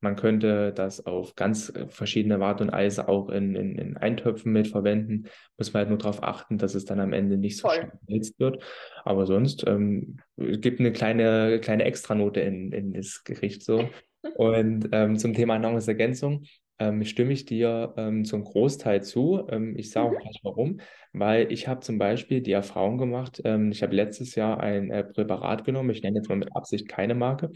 Man 0.00 0.16
könnte 0.16 0.72
das 0.72 1.04
auf 1.06 1.34
ganz 1.34 1.68
äh, 1.70 1.86
verschiedene 1.88 2.42
Art 2.42 2.60
und 2.60 2.72
Weise 2.72 3.08
auch 3.08 3.28
in, 3.28 3.54
in, 3.54 3.76
in 3.76 3.96
Eintöpfen 3.96 4.52
mit 4.52 4.68
verwenden. 4.68 5.28
Muss 5.58 5.72
man 5.72 5.80
halt 5.80 5.90
nur 5.90 5.98
darauf 5.98 6.22
achten, 6.22 6.58
dass 6.58 6.74
es 6.74 6.84
dann 6.84 7.00
am 7.00 7.12
Ende 7.12 7.36
nicht 7.36 7.58
so 7.58 7.68
schnell 7.68 7.92
wird. 8.38 8.62
Aber 9.04 9.26
sonst 9.26 9.64
ähm, 9.66 10.18
gibt 10.36 10.80
eine 10.80 10.92
kleine, 10.92 11.60
kleine 11.60 11.84
Extranote 11.84 12.40
in, 12.40 12.72
in 12.72 12.92
das 12.92 13.24
Gericht 13.24 13.62
so. 13.62 13.88
Und 14.36 14.88
ähm, 14.92 15.16
zum 15.16 15.32
Thema 15.32 15.58
Nahrungsergänzung 15.58 16.44
ähm, 16.78 17.04
stimme 17.04 17.32
ich 17.32 17.44
dir 17.44 17.94
ähm, 17.96 18.24
zum 18.24 18.44
Großteil 18.44 19.02
zu. 19.02 19.46
Ähm, 19.50 19.76
ich 19.76 19.90
sage 19.90 20.08
auch 20.08 20.12
mhm. 20.12 20.18
gleich 20.18 20.40
warum, 20.42 20.80
weil 21.12 21.50
ich 21.52 21.68
habe 21.68 21.80
zum 21.80 21.98
Beispiel 21.98 22.40
die 22.40 22.52
Erfahrung 22.52 22.98
gemacht, 22.98 23.40
ähm, 23.44 23.70
ich 23.72 23.82
habe 23.82 23.94
letztes 23.96 24.34
Jahr 24.34 24.60
ein 24.60 24.90
äh, 24.90 25.04
Präparat 25.04 25.64
genommen, 25.64 25.90
ich 25.90 26.02
nenne 26.02 26.18
jetzt 26.18 26.28
mal 26.28 26.36
mit 26.36 26.54
Absicht 26.56 26.88
keine 26.88 27.14
Marke, 27.14 27.50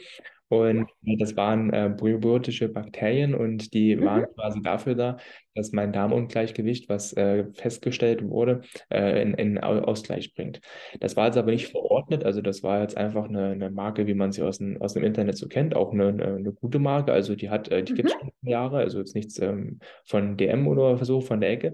Und 0.49 0.91
das 1.03 1.37
waren 1.37 1.73
äh, 1.73 1.91
probiotische 1.91 2.69
Bakterien 2.69 3.35
und 3.35 3.73
die 3.75 3.99
Mhm. 3.99 4.05
waren 4.05 4.27
quasi 4.35 4.63
dafür 4.63 4.95
da, 4.95 5.17
dass 5.55 5.73
mein 5.73 5.93
Darmungleichgewicht, 5.93 6.89
was 6.89 7.13
äh, 7.15 7.47
festgestellt 7.55 8.23
wurde, 8.29 8.61
äh, 8.91 9.23
in, 9.23 9.35
in 9.35 9.59
Au- 9.63 9.81
Ausgleich 9.81 10.35
bringt. 10.35 10.61
Das 11.01 11.17
war 11.17 11.27
jetzt 11.27 11.39
aber 11.39 11.51
nicht 11.51 11.69
verordnet, 11.69 12.25
also 12.25 12.43
das 12.43 12.63
war 12.63 12.83
jetzt 12.83 12.97
einfach 12.97 13.25
eine, 13.29 13.51
eine 13.53 13.71
Marke, 13.71 14.07
wie 14.07 14.15
man 14.15 14.33
sie 14.33 14.43
aus 14.43 14.59
dem, 14.59 14.81
aus 14.83 14.95
dem 14.95 15.03
Internet 15.05 15.39
so 15.39 15.49
kennt, 15.49 15.75
auch 15.75 15.93
eine, 15.93 16.09
eine, 16.09 16.53
gute 16.53 16.79
Marke. 16.79 17.13
Also 17.13 17.35
die 17.37 17.51
hat, 17.51 17.69
äh, 17.71 17.83
die 17.83 17.95
gibt 17.95 18.11
es 18.11 18.17
Mhm. 18.17 18.21
schon 18.21 18.31
Jahre, 18.43 18.79
also 18.79 18.99
jetzt 18.99 19.15
nichts 19.15 19.39
ähm, 19.41 19.81
von 20.05 20.37
DM 20.37 20.69
oder 20.69 21.03
so 21.05 21.21
von 21.21 21.41
der 21.41 21.51
Ecke, 21.51 21.73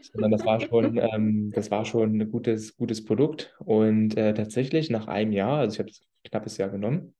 sondern 0.00 0.30
das 0.30 0.44
war 0.44 0.60
schon, 0.60 0.98
ähm, 1.12 1.50
das 1.52 1.70
war 1.70 1.84
schon 1.84 2.20
ein 2.20 2.30
gutes, 2.30 2.76
gutes 2.76 3.04
Produkt. 3.04 3.54
Und 3.60 4.16
äh, 4.16 4.34
tatsächlich 4.34 4.90
nach 4.90 5.06
einem 5.08 5.32
Jahr, 5.32 5.58
also 5.58 5.74
ich 5.74 5.78
habe 5.80 5.90
es 5.90 6.00
ein 6.02 6.30
knappes 6.30 6.56
Jahr 6.58 6.70
genommen, 6.70 7.14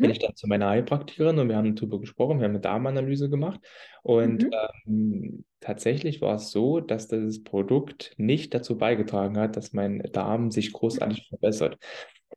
bin 0.00 0.10
ich 0.10 0.18
Mhm. 0.18 0.20
dann 0.20 0.34
zu 0.36 0.46
meiner 0.48 0.68
Heilpraktikerin 0.70 1.38
und 1.38 1.48
wir 1.48 1.56
haben 1.56 1.76
darüber 1.76 2.00
gesprochen, 2.00 2.38
wir 2.38 2.44
haben 2.46 2.52
eine 2.52 2.60
Darmanalyse 2.60 3.28
gemacht 3.30 3.60
und 4.02 4.44
Mhm. 4.44 4.50
ähm, 4.86 5.44
tatsächlich 5.60 6.22
war 6.22 6.36
es 6.36 6.50
so, 6.50 6.80
dass 6.80 7.08
das 7.08 7.42
Produkt 7.44 8.14
nicht 8.16 8.54
dazu 8.54 8.78
beigetragen 8.78 9.38
hat, 9.38 9.56
dass 9.56 9.72
mein 9.74 10.00
Darm 10.12 10.50
sich 10.50 10.72
großartig 10.72 11.26
verbessert. 11.28 11.78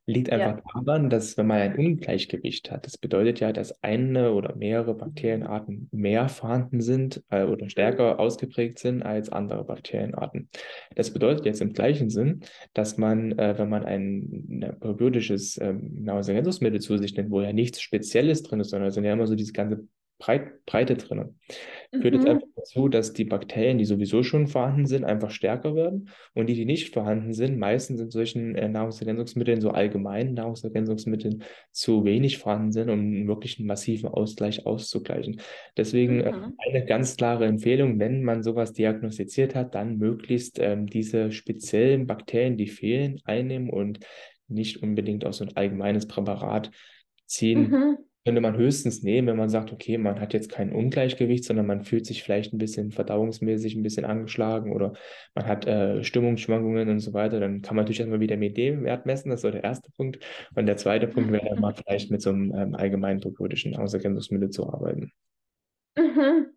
Liegt 0.06 0.29
Ja. 0.29 0.49
einfach 0.49 0.62
daran, 0.73 1.10
dass 1.10 1.38
wenn 1.38 1.47
man 1.47 1.62
ein 1.62 1.75
Ungleichgewicht 1.77 2.71
hat, 2.71 2.86
das 2.86 2.97
bedeutet 2.97 3.39
ja, 3.39 3.53
dass 3.53 3.82
eine 3.84 4.34
oder 4.34 4.56
mehrere 4.56 4.95
Bakterienarten 4.95 5.88
mehr 5.91 6.27
vorhanden 6.27 6.82
sind 6.82 7.23
äh, 7.29 7.43
oder 7.43 7.69
stärker 7.69 8.19
ausgeprägt 8.19 8.79
sind 8.79 9.01
als 9.03 9.29
andere 9.29 9.63
Bakterienarten. 9.63 10.49
Das 10.95 11.12
bedeutet 11.13 11.45
jetzt 11.45 11.62
im 11.62 11.71
gleichen 11.73 12.10
Sinn, 12.10 12.41
dass 12.73 12.97
man, 12.97 13.38
äh, 13.39 13.58
wenn 13.58 13.69
man 13.69 13.86
ein, 13.86 14.62
ein 14.62 14.77
probiotisches 14.79 15.58
ähm, 15.62 16.03
Nahrungsergänzungsmittel 16.03 16.82
zu 16.82 16.97
sich 16.97 17.15
nimmt, 17.15 17.32
wo 17.32 17.41
ja 17.41 17.53
nichts 17.53 17.82
Spezielles 17.82 18.43
drin 18.43 18.60
ist, 18.60 18.71
sondern 18.71 18.89
es 18.89 18.95
sind 18.95 19.06
ja 19.06 19.13
immer 19.13 19.27
so 19.27 19.36
diese 19.36 19.53
ganze 19.53 19.88
Breit, 20.19 20.65
Breite 20.65 20.95
drin, 20.95 21.36
führt 21.91 22.15
es 22.15 22.25
einfach 22.25 22.47
Mhm. 22.47 22.53
Dazu, 22.63 22.88
dass 22.88 23.13
die 23.13 23.26
Bakterien, 23.26 23.78
die 23.78 23.86
sowieso 23.86 24.23
schon 24.23 24.47
vorhanden 24.47 24.86
sind, 24.86 25.04
einfach 25.04 25.32
stärker 25.32 25.76
werden 25.76 26.10
und 26.34 26.47
die, 26.47 26.56
die 26.56 26.65
nicht 26.65 26.93
vorhanden 26.93 27.34
sind, 27.34 27.60
meistens 27.60 27.99
in 27.99 28.10
solchen 28.10 28.56
äh, 28.56 28.69
Nahrungsergänzungsmitteln, 28.69 29.62
so 29.62 29.71
allgemeinen 29.71 30.34
Nahrungsergänzungsmitteln, 30.34 31.43
zu 31.71 32.06
wenig 32.06 32.38
vorhanden 32.38 32.71
sind, 32.71 32.89
um 32.89 32.99
einen 32.99 33.28
wirklichen 33.28 33.65
massiven 33.65 34.10
Ausgleich 34.10 34.65
auszugleichen. 34.65 35.41
Deswegen 35.78 36.21
äh, 36.21 36.32
Mhm. 36.34 36.54
eine 36.58 36.86
ganz 36.86 37.17
klare 37.17 37.45
Empfehlung, 37.45 37.99
wenn 37.99 38.23
man 38.23 38.43
sowas 38.43 38.73
diagnostiziert 38.73 39.56
hat, 39.56 39.76
dann 39.76 39.97
möglichst 39.97 40.58
ähm, 40.60 40.88
diese 40.88 41.32
speziellen 41.32 42.08
Bakterien, 42.08 42.58
die 42.58 42.67
fehlen, 42.67 43.19
einnehmen 43.26 43.69
und 43.69 43.99
nicht 44.47 44.82
unbedingt 44.82 45.26
aus 45.26 45.38
so 45.38 45.45
ein 45.45 45.56
allgemeines 45.56 46.08
Präparat 46.08 46.71
ziehen. 47.26 47.69
Mhm. 47.69 47.97
Könnte 48.26 48.40
man 48.40 48.56
höchstens 48.56 49.04
nehmen, 49.04 49.28
wenn 49.28 49.38
man 49.38 49.50
sagt, 49.50 49.74
okay, 49.74 49.98
man 49.98 50.20
hat 50.22 50.34
jetzt 50.34 50.50
kein 50.50 50.72
Ungleichgewicht, 50.72 51.44
sondern 51.44 51.66
man 51.66 51.84
fühlt 51.84 52.06
sich 52.06 52.24
vielleicht 52.24 52.54
ein 52.54 52.58
bisschen 52.58 52.92
verdauungsmäßig 52.92 53.76
ein 53.76 53.84
bisschen 53.84 54.06
angeschlagen 54.06 54.72
oder 54.72 54.94
man 55.36 55.46
hat 55.46 55.68
äh, 55.68 56.04
Stimmungsschwankungen 56.04 56.88
und 56.88 57.00
so 57.00 57.14
weiter. 57.14 57.42
Dann 57.42 57.62
kann 57.62 57.76
man 57.76 57.84
natürlich 57.84 58.00
erstmal 58.00 58.22
Vitamin 58.22 58.54
D-Wert 58.54 59.06
messen, 59.06 59.30
das 59.30 59.40
ist 59.40 59.42
so 59.42 59.52
der 59.52 59.64
erste 59.64 59.92
Punkt. 59.92 60.20
Und 60.56 60.66
der 60.68 60.78
zweite 60.78 61.08
Punkt 61.08 61.32
wäre 61.34 61.50
dann 61.50 61.60
mal 61.60 61.74
vielleicht 61.74 62.12
mit 62.12 62.22
so 62.22 62.30
einem 62.30 62.54
ähm, 62.56 62.76
allgemeinen 62.76 63.20
probiotische 63.20 63.70
Nahrungsergänzungsmittel 63.70 64.52
zu 64.52 64.72
arbeiten. 64.72 65.12
Mhm. 65.98 66.53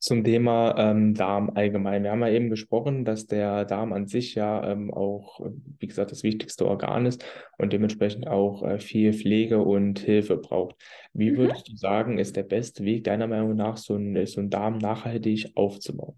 Zum 0.00 0.24
Thema 0.24 0.74
ähm, 0.78 1.12
Darm 1.12 1.50
allgemein. 1.54 2.04
Wir 2.04 2.10
haben 2.10 2.22
ja 2.22 2.30
eben 2.30 2.48
gesprochen, 2.48 3.04
dass 3.04 3.26
der 3.26 3.66
Darm 3.66 3.92
an 3.92 4.06
sich 4.06 4.34
ja 4.34 4.66
ähm, 4.66 4.92
auch, 4.94 5.40
wie 5.78 5.86
gesagt, 5.86 6.10
das 6.10 6.22
wichtigste 6.22 6.66
Organ 6.66 7.04
ist 7.04 7.22
und 7.58 7.74
dementsprechend 7.74 8.26
auch 8.26 8.62
äh, 8.62 8.78
viel 8.78 9.12
Pflege 9.12 9.58
und 9.60 9.98
Hilfe 9.98 10.38
braucht. 10.38 10.76
Wie 11.12 11.32
Mhm. 11.32 11.36
würdest 11.36 11.68
du 11.68 11.76
sagen, 11.76 12.16
ist 12.16 12.34
der 12.34 12.44
beste 12.44 12.82
Weg 12.84 13.04
deiner 13.04 13.26
Meinung 13.26 13.54
nach, 13.54 13.76
so 13.76 13.94
ein, 13.94 14.24
so 14.26 14.40
einen 14.40 14.48
Darm 14.48 14.78
nachhaltig 14.78 15.52
aufzubauen? 15.54 16.16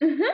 Mhm. 0.00 0.24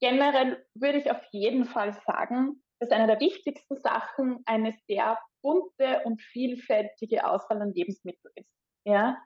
Generell 0.00 0.66
würde 0.74 0.98
ich 0.98 1.10
auf 1.10 1.22
jeden 1.30 1.64
Fall 1.64 1.96
sagen, 2.06 2.60
dass 2.80 2.90
eine 2.90 3.06
der 3.06 3.20
wichtigsten 3.20 3.76
Sachen 3.76 4.40
eine 4.46 4.74
sehr 4.88 5.16
bunte 5.42 6.00
und 6.04 6.20
vielfältige 6.20 7.24
Auswahl 7.24 7.62
an 7.62 7.72
Lebensmitteln 7.72 8.32
ist. 8.34 8.50
Ja, 8.84 9.16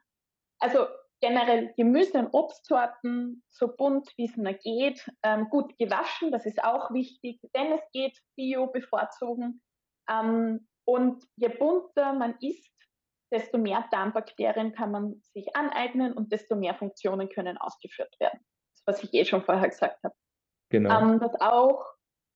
also 0.58 0.86
generell 1.20 1.72
Gemüse 1.76 2.18
und 2.18 2.32
Obstsorten 2.32 3.42
so 3.50 3.68
bunt 3.76 4.10
wie 4.16 4.24
es 4.24 4.36
nur 4.36 4.52
geht, 4.54 5.06
ähm, 5.22 5.48
gut 5.50 5.76
gewaschen, 5.78 6.32
das 6.32 6.46
ist 6.46 6.62
auch 6.62 6.90
wichtig, 6.92 7.40
wenn 7.52 7.72
es 7.72 7.82
geht, 7.92 8.18
Bio 8.36 8.68
bevorzugen. 8.68 9.62
Ähm, 10.08 10.66
und 10.86 11.24
je 11.36 11.48
bunter 11.48 12.12
man 12.14 12.36
isst, 12.40 12.72
desto 13.32 13.58
mehr 13.58 13.86
Darmbakterien 13.92 14.72
kann 14.72 14.90
man 14.90 15.20
sich 15.34 15.54
aneignen 15.54 16.12
und 16.12 16.32
desto 16.32 16.56
mehr 16.56 16.74
Funktionen 16.74 17.28
können 17.28 17.58
ausgeführt 17.58 18.14
werden. 18.18 18.40
Das, 18.74 18.82
was 18.86 19.04
ich 19.04 19.14
eh 19.14 19.24
schon 19.24 19.44
vorher 19.44 19.68
gesagt 19.68 20.02
habe. 20.02 20.14
Genau. 20.70 21.00
Ähm, 21.00 21.20
was 21.20 21.40
auch 21.40 21.84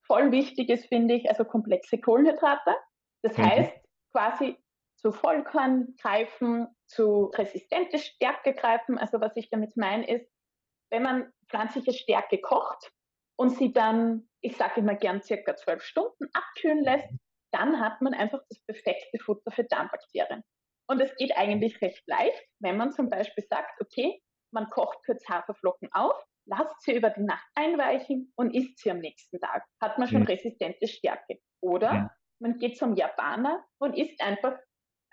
voll 0.06 0.30
wichtig 0.30 0.68
ist, 0.68 0.86
finde 0.86 1.14
ich, 1.14 1.28
also 1.28 1.44
komplexe 1.44 1.98
Kohlenhydrate. 1.98 2.76
Das 3.22 3.36
Mhm. 3.36 3.42
heißt, 3.42 3.72
quasi 4.12 4.56
zu 5.04 5.12
Vollkorn 5.12 5.94
greifen, 6.00 6.68
zu 6.86 7.26
resistente 7.34 7.98
Stärke 7.98 8.54
greifen. 8.54 8.96
Also 8.96 9.20
was 9.20 9.36
ich 9.36 9.50
damit 9.50 9.76
meine 9.76 10.08
ist, 10.08 10.32
wenn 10.90 11.02
man 11.02 11.30
pflanzliche 11.50 11.92
Stärke 11.92 12.40
kocht 12.40 12.90
und 13.38 13.50
sie 13.50 13.70
dann, 13.74 14.30
ich 14.40 14.56
sage 14.56 14.80
immer 14.80 14.94
gern 14.94 15.20
circa 15.22 15.56
zwölf 15.56 15.82
Stunden 15.82 16.28
abkühlen 16.32 16.82
lässt, 16.82 17.10
dann 17.52 17.80
hat 17.80 18.00
man 18.00 18.14
einfach 18.14 18.40
das 18.48 18.64
perfekte 18.64 19.18
Futter 19.18 19.50
für 19.50 19.64
Darmbakterien. 19.64 20.42
Und 20.88 21.02
es 21.02 21.14
geht 21.16 21.36
eigentlich 21.36 21.82
recht 21.82 22.02
leicht, 22.06 22.42
wenn 22.60 22.78
man 22.78 22.90
zum 22.92 23.10
Beispiel 23.10 23.44
sagt, 23.44 23.78
okay, 23.82 24.22
man 24.52 24.70
kocht 24.70 25.00
kurz 25.04 25.28
Haferflocken 25.28 25.90
auf, 25.92 26.14
lasst 26.46 26.80
sie 26.80 26.96
über 26.96 27.10
die 27.10 27.24
Nacht 27.24 27.46
einweichen 27.54 28.32
und 28.36 28.54
isst 28.54 28.78
sie 28.78 28.90
am 28.90 29.00
nächsten 29.00 29.38
Tag. 29.38 29.66
Hat 29.82 29.98
man 29.98 30.08
schon 30.08 30.22
Mhm. 30.22 30.28
resistente 30.28 30.88
Stärke. 30.88 31.40
Oder 31.60 31.92
Mhm. 31.92 32.10
man 32.40 32.58
geht 32.58 32.78
zum 32.78 32.94
Japaner 32.96 33.64
und 33.78 33.98
isst 33.98 34.22
einfach 34.22 34.58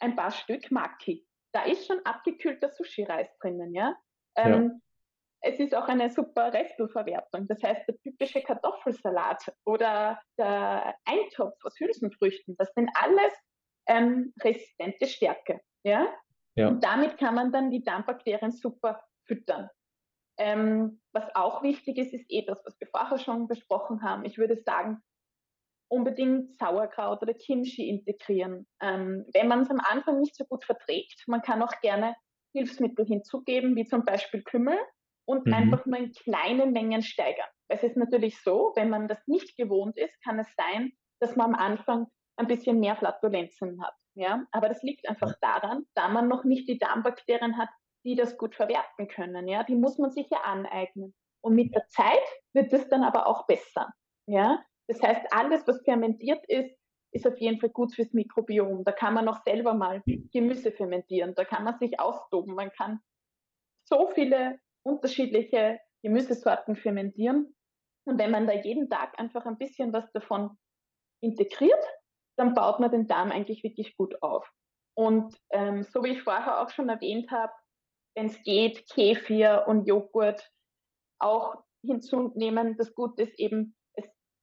ein 0.01 0.15
paar 0.15 0.31
Stück 0.31 0.71
Maki. 0.71 1.25
Da 1.53 1.63
ist 1.63 1.85
schon 1.85 1.99
abgekühlter 2.05 2.69
Sushi-Reis 2.69 3.29
drinnen, 3.39 3.73
ja. 3.73 3.95
Ja. 4.37 4.45
Ähm, 4.45 4.81
es 5.43 5.59
ist 5.59 5.75
auch 5.75 5.87
eine 5.87 6.09
super 6.09 6.53
Restelverwertung. 6.53 7.47
Das 7.47 7.61
heißt, 7.63 7.87
der 7.87 7.97
typische 7.99 8.41
Kartoffelsalat 8.41 9.51
oder 9.65 10.21
der 10.37 10.95
Eintopf 11.05 11.57
aus 11.63 11.79
Hülsenfrüchten, 11.79 12.55
das 12.57 12.71
sind 12.75 12.89
alles 12.93 13.33
ähm, 13.87 14.33
resistente 14.39 15.07
Stärke. 15.07 15.59
Ja? 15.83 16.07
Ja. 16.55 16.67
Und 16.67 16.83
damit 16.83 17.17
kann 17.17 17.35
man 17.35 17.51
dann 17.51 17.71
die 17.71 17.83
Darmbakterien 17.83 18.51
super 18.51 19.03
füttern. 19.25 19.69
Ähm, 20.37 21.01
was 21.11 21.35
auch 21.35 21.63
wichtig 21.63 21.97
ist, 21.97 22.13
ist 22.13 22.25
eh 22.29 22.45
das, 22.45 22.63
was 22.65 22.79
wir 22.79 22.87
vorher 22.87 23.17
schon 23.17 23.47
besprochen 23.47 24.03
haben. 24.03 24.25
Ich 24.25 24.37
würde 24.37 24.57
sagen, 24.57 25.01
unbedingt 25.91 26.57
Sauerkraut 26.57 27.21
oder 27.21 27.33
Kimchi 27.33 27.89
integrieren. 27.89 28.67
Ähm, 28.81 29.25
wenn 29.33 29.47
man 29.47 29.61
es 29.63 29.69
am 29.69 29.79
Anfang 29.81 30.19
nicht 30.19 30.35
so 30.35 30.45
gut 30.45 30.63
verträgt, 30.63 31.23
man 31.27 31.41
kann 31.41 31.61
auch 31.61 31.79
gerne 31.81 32.15
Hilfsmittel 32.53 33.05
hinzugeben, 33.05 33.75
wie 33.75 33.85
zum 33.85 34.05
Beispiel 34.05 34.43
Kümmel 34.43 34.77
und 35.25 35.47
Mhm. 35.47 35.53
einfach 35.53 35.85
nur 35.85 35.99
in 35.99 36.11
kleinen 36.13 36.71
Mengen 36.71 37.01
steigern. 37.01 37.47
Es 37.67 37.83
ist 37.83 37.97
natürlich 37.97 38.41
so, 38.41 38.71
wenn 38.75 38.89
man 38.89 39.07
das 39.07 39.25
nicht 39.27 39.57
gewohnt 39.57 39.97
ist, 39.97 40.21
kann 40.23 40.39
es 40.39 40.47
sein, 40.55 40.91
dass 41.19 41.35
man 41.35 41.53
am 41.53 41.59
Anfang 41.59 42.07
ein 42.37 42.47
bisschen 42.47 42.79
mehr 42.79 42.95
Flatulenzen 42.95 43.81
hat. 43.83 43.93
Ja? 44.15 44.45
Aber 44.51 44.69
das 44.69 44.81
liegt 44.83 45.07
einfach 45.07 45.33
daran, 45.41 45.85
da 45.93 46.07
man 46.09 46.27
noch 46.27 46.43
nicht 46.43 46.67
die 46.67 46.77
Darmbakterien 46.77 47.57
hat, 47.57 47.69
die 48.05 48.15
das 48.15 48.37
gut 48.37 48.55
verwerten 48.55 49.07
können. 49.07 49.47
Ja? 49.47 49.63
Die 49.63 49.75
muss 49.75 49.97
man 49.97 50.09
sich 50.11 50.29
ja 50.29 50.41
aneignen. 50.41 51.13
Und 51.41 51.55
mit 51.55 51.73
der 51.75 51.87
Zeit 51.87 52.23
wird 52.53 52.73
es 52.73 52.87
dann 52.89 53.03
aber 53.03 53.27
auch 53.27 53.45
besser. 53.45 53.89
Ja? 54.27 54.63
Das 54.91 55.01
heißt, 55.01 55.25
alles, 55.31 55.65
was 55.67 55.81
fermentiert 55.85 56.43
ist, 56.49 56.77
ist 57.13 57.25
auf 57.25 57.37
jeden 57.39 57.61
Fall 57.61 57.69
gut 57.69 57.95
fürs 57.95 58.11
Mikrobiom. 58.11 58.83
Da 58.83 58.91
kann 58.91 59.13
man 59.13 59.29
auch 59.29 59.41
selber 59.45 59.73
mal 59.73 60.03
Gemüse 60.33 60.73
fermentieren. 60.73 61.33
Da 61.33 61.45
kann 61.45 61.63
man 61.63 61.77
sich 61.79 61.97
austoben. 61.97 62.55
Man 62.55 62.71
kann 62.71 62.99
so 63.87 64.09
viele 64.13 64.59
unterschiedliche 64.83 65.79
Gemüsesorten 66.03 66.75
fermentieren. 66.75 67.55
Und 68.05 68.19
wenn 68.19 68.31
man 68.31 68.47
da 68.47 68.53
jeden 68.53 68.89
Tag 68.89 69.17
einfach 69.17 69.45
ein 69.45 69.57
bisschen 69.57 69.93
was 69.93 70.11
davon 70.11 70.57
integriert, 71.23 71.85
dann 72.37 72.53
baut 72.53 72.81
man 72.81 72.91
den 72.91 73.07
Darm 73.07 73.31
eigentlich 73.31 73.63
wirklich 73.63 73.95
gut 73.95 74.21
auf. 74.21 74.45
Und 74.97 75.37
ähm, 75.51 75.83
so 75.83 76.03
wie 76.03 76.09
ich 76.09 76.23
vorher 76.23 76.61
auch 76.61 76.69
schon 76.69 76.89
erwähnt 76.89 77.31
habe, 77.31 77.53
wenn 78.13 78.25
es 78.25 78.43
geht, 78.43 78.89
Kefir 78.89 79.63
und 79.67 79.87
Joghurt 79.87 80.51
auch 81.17 81.63
hinzunehmen. 81.81 82.75
Das 82.77 82.93
Gute 82.93 83.23
ist 83.23 83.39
eben, 83.39 83.73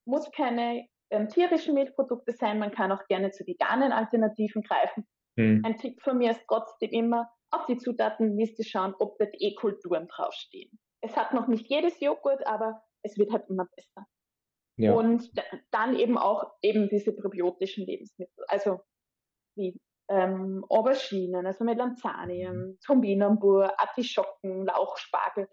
muss 0.09 0.29
keine 0.31 0.87
ähm, 1.11 1.29
tierischen 1.29 1.73
Milchprodukte 1.73 2.33
sein. 2.33 2.59
Man 2.59 2.71
kann 2.71 2.91
auch 2.91 3.05
gerne 3.07 3.31
zu 3.31 3.45
veganen 3.45 3.91
Alternativen 3.91 4.61
greifen. 4.61 5.07
Mhm. 5.35 5.61
Ein 5.65 5.77
Tipp 5.77 6.01
von 6.01 6.17
mir 6.17 6.31
ist 6.31 6.43
trotzdem 6.47 6.89
immer, 6.91 7.29
auf 7.51 7.65
die 7.65 7.77
Zutatenliste 7.77 8.63
schauen, 8.63 8.93
ob 8.99 9.17
dort 9.17 9.33
E-Kulturen 9.39 10.07
draufstehen. 10.07 10.79
Es 11.01 11.15
hat 11.15 11.33
noch 11.33 11.47
nicht 11.47 11.67
jedes 11.67 11.99
Joghurt, 11.99 12.45
aber 12.45 12.81
es 13.03 13.17
wird 13.17 13.31
halt 13.31 13.49
immer 13.49 13.67
besser. 13.75 14.05
Ja. 14.77 14.93
Und 14.93 15.31
dann 15.71 15.95
eben 15.95 16.17
auch 16.17 16.51
eben 16.61 16.89
diese 16.89 17.13
probiotischen 17.13 17.85
Lebensmittel. 17.85 18.45
Also 18.47 18.81
wie 19.55 19.79
ähm, 20.09 20.65
Auberginen, 20.69 21.45
also 21.45 21.63
Melanzanien, 21.63 22.55
mhm. 22.55 22.79
Tumbinambur, 22.85 23.79
Artischocken, 23.79 24.65
Lauchspargel. 24.65 25.47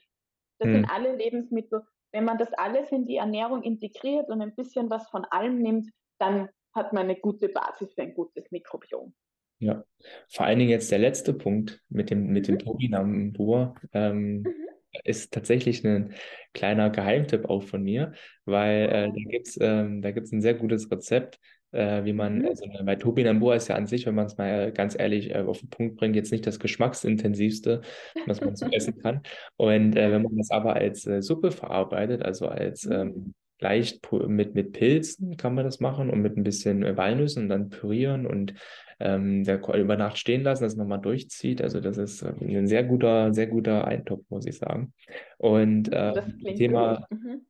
Das 0.58 0.68
hm. 0.68 0.74
sind 0.74 0.90
alle 0.90 1.14
Lebensmittel. 1.16 1.82
Wenn 2.16 2.24
man 2.24 2.38
das 2.38 2.50
alles 2.54 2.90
in 2.92 3.04
die 3.04 3.16
Ernährung 3.16 3.62
integriert 3.62 4.30
und 4.30 4.40
ein 4.40 4.54
bisschen 4.54 4.88
was 4.88 5.06
von 5.10 5.26
allem 5.26 5.58
nimmt, 5.58 5.90
dann 6.18 6.48
hat 6.72 6.94
man 6.94 7.02
eine 7.02 7.16
gute 7.16 7.50
Basis 7.50 7.92
für 7.92 8.00
ein 8.00 8.14
gutes 8.14 8.50
Mikrobiom. 8.50 9.14
Ja, 9.58 9.84
vor 10.30 10.46
allen 10.46 10.58
Dingen 10.58 10.70
jetzt 10.70 10.90
der 10.90 10.98
letzte 10.98 11.34
Punkt 11.34 11.82
mit 11.90 12.08
dem, 12.08 12.28
mit 12.28 12.48
dem 12.48 12.54
mhm. 12.54 12.60
Turbinambur. 12.60 13.74
Ähm, 13.92 14.40
mhm 14.40 14.66
ist 15.04 15.32
tatsächlich 15.32 15.84
ein 15.84 16.14
kleiner 16.54 16.90
Geheimtipp 16.90 17.50
auch 17.50 17.62
von 17.62 17.82
mir, 17.82 18.12
weil 18.44 18.88
äh, 18.88 19.08
da 19.08 19.30
gibt 19.30 19.48
es 19.48 19.58
ähm, 19.60 20.02
ein 20.02 20.40
sehr 20.40 20.54
gutes 20.54 20.90
Rezept, 20.90 21.38
äh, 21.72 22.04
wie 22.04 22.12
man, 22.12 22.38
mhm. 22.38 22.46
also 22.46 22.64
bei 22.84 22.96
Topinambur 22.96 23.54
ist 23.54 23.68
ja 23.68 23.76
an 23.76 23.86
sich, 23.86 24.06
wenn 24.06 24.14
man 24.14 24.26
es 24.26 24.36
mal 24.36 24.72
ganz 24.72 24.98
ehrlich 24.98 25.34
äh, 25.34 25.40
auf 25.40 25.60
den 25.60 25.70
Punkt 25.70 25.96
bringt, 25.96 26.16
jetzt 26.16 26.32
nicht 26.32 26.46
das 26.46 26.58
geschmacksintensivste, 26.58 27.82
was 28.26 28.40
man 28.40 28.56
so 28.56 28.66
essen 28.70 28.98
kann. 28.98 29.22
Und 29.56 29.96
äh, 29.96 30.10
wenn 30.12 30.22
man 30.22 30.36
das 30.36 30.50
aber 30.50 30.74
als 30.74 31.06
äh, 31.06 31.22
Suppe 31.22 31.50
verarbeitet, 31.50 32.22
also 32.22 32.48
als 32.48 32.84
mhm. 32.84 32.92
ähm, 32.92 33.34
leicht 33.58 34.06
mit, 34.12 34.54
mit 34.54 34.72
Pilzen 34.72 35.36
kann 35.36 35.54
man 35.54 35.64
das 35.64 35.80
machen 35.80 36.10
und 36.10 36.20
mit 36.20 36.36
ein 36.36 36.44
bisschen 36.44 36.82
äh, 36.82 36.96
Walnüssen 36.96 37.44
und 37.44 37.48
dann 37.48 37.70
pürieren 37.70 38.26
und 38.26 38.54
ähm, 38.98 39.44
der 39.44 39.60
über 39.74 39.96
Nacht 39.96 40.18
stehen 40.18 40.42
lassen, 40.42 40.64
dass 40.64 40.76
man 40.76 40.88
mal 40.88 40.98
durchzieht. 40.98 41.60
Also 41.60 41.80
das 41.80 41.98
ist 41.98 42.22
äh, 42.22 42.32
ein 42.40 42.66
sehr 42.66 42.84
guter, 42.84 43.32
sehr 43.34 43.46
guter 43.46 43.86
Eintopf, 43.86 44.24
muss 44.28 44.46
ich 44.46 44.58
sagen. 44.58 44.92
Und 45.38 45.88
äh, 45.88 46.12
das 46.12 46.54
Thema, 46.56 47.06
mhm. 47.10 47.46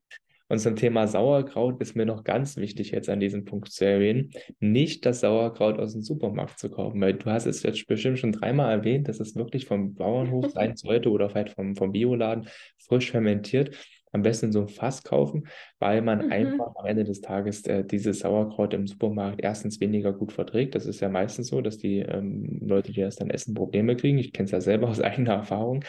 Und 0.48 0.58
zum 0.60 0.76
Thema 0.76 1.08
Sauerkraut 1.08 1.80
ist 1.80 1.96
mir 1.96 2.06
noch 2.06 2.22
ganz 2.22 2.56
wichtig, 2.56 2.92
jetzt 2.92 3.08
an 3.08 3.20
diesem 3.20 3.44
Punkt 3.44 3.70
zu 3.72 3.84
erwähnen, 3.84 4.30
nicht 4.60 5.04
das 5.04 5.20
Sauerkraut 5.20 5.78
aus 5.78 5.92
dem 5.92 6.02
Supermarkt 6.02 6.58
zu 6.58 6.70
kaufen, 6.70 7.00
weil 7.00 7.14
du 7.14 7.26
hast 7.26 7.46
es 7.46 7.62
jetzt 7.62 7.86
bestimmt 7.86 8.18
schon 8.18 8.32
dreimal 8.32 8.70
erwähnt, 8.70 9.08
dass 9.08 9.18
es 9.18 9.34
wirklich 9.34 9.66
vom 9.66 9.94
Bauernhof 9.94 10.50
sein 10.52 10.76
sollte 10.76 11.10
oder 11.10 11.28
vielleicht 11.30 11.54
vom, 11.54 11.74
vom 11.74 11.92
Bioladen 11.92 12.48
frisch 12.78 13.10
fermentiert 13.10 13.76
am 14.12 14.22
besten 14.22 14.52
so 14.52 14.60
ein 14.60 14.68
Fass 14.68 15.02
kaufen, 15.02 15.46
weil 15.78 16.02
man 16.02 16.26
mhm. 16.26 16.32
einfach 16.32 16.74
am 16.76 16.86
Ende 16.86 17.04
des 17.04 17.20
Tages 17.20 17.64
äh, 17.66 17.84
dieses 17.84 18.20
Sauerkraut 18.20 18.74
im 18.74 18.86
Supermarkt 18.86 19.40
erstens 19.42 19.80
weniger 19.80 20.12
gut 20.12 20.32
verträgt. 20.32 20.74
Das 20.74 20.86
ist 20.86 21.00
ja 21.00 21.08
meistens 21.08 21.48
so, 21.48 21.60
dass 21.60 21.78
die 21.78 21.98
ähm, 21.98 22.60
Leute, 22.64 22.92
die 22.92 23.00
das 23.00 23.16
dann 23.16 23.30
essen, 23.30 23.54
Probleme 23.54 23.96
kriegen. 23.96 24.18
Ich 24.18 24.32
kenne 24.32 24.46
es 24.46 24.52
ja 24.52 24.60
selber 24.60 24.88
aus 24.88 25.00
eigener 25.02 25.34
Erfahrung. 25.34 25.84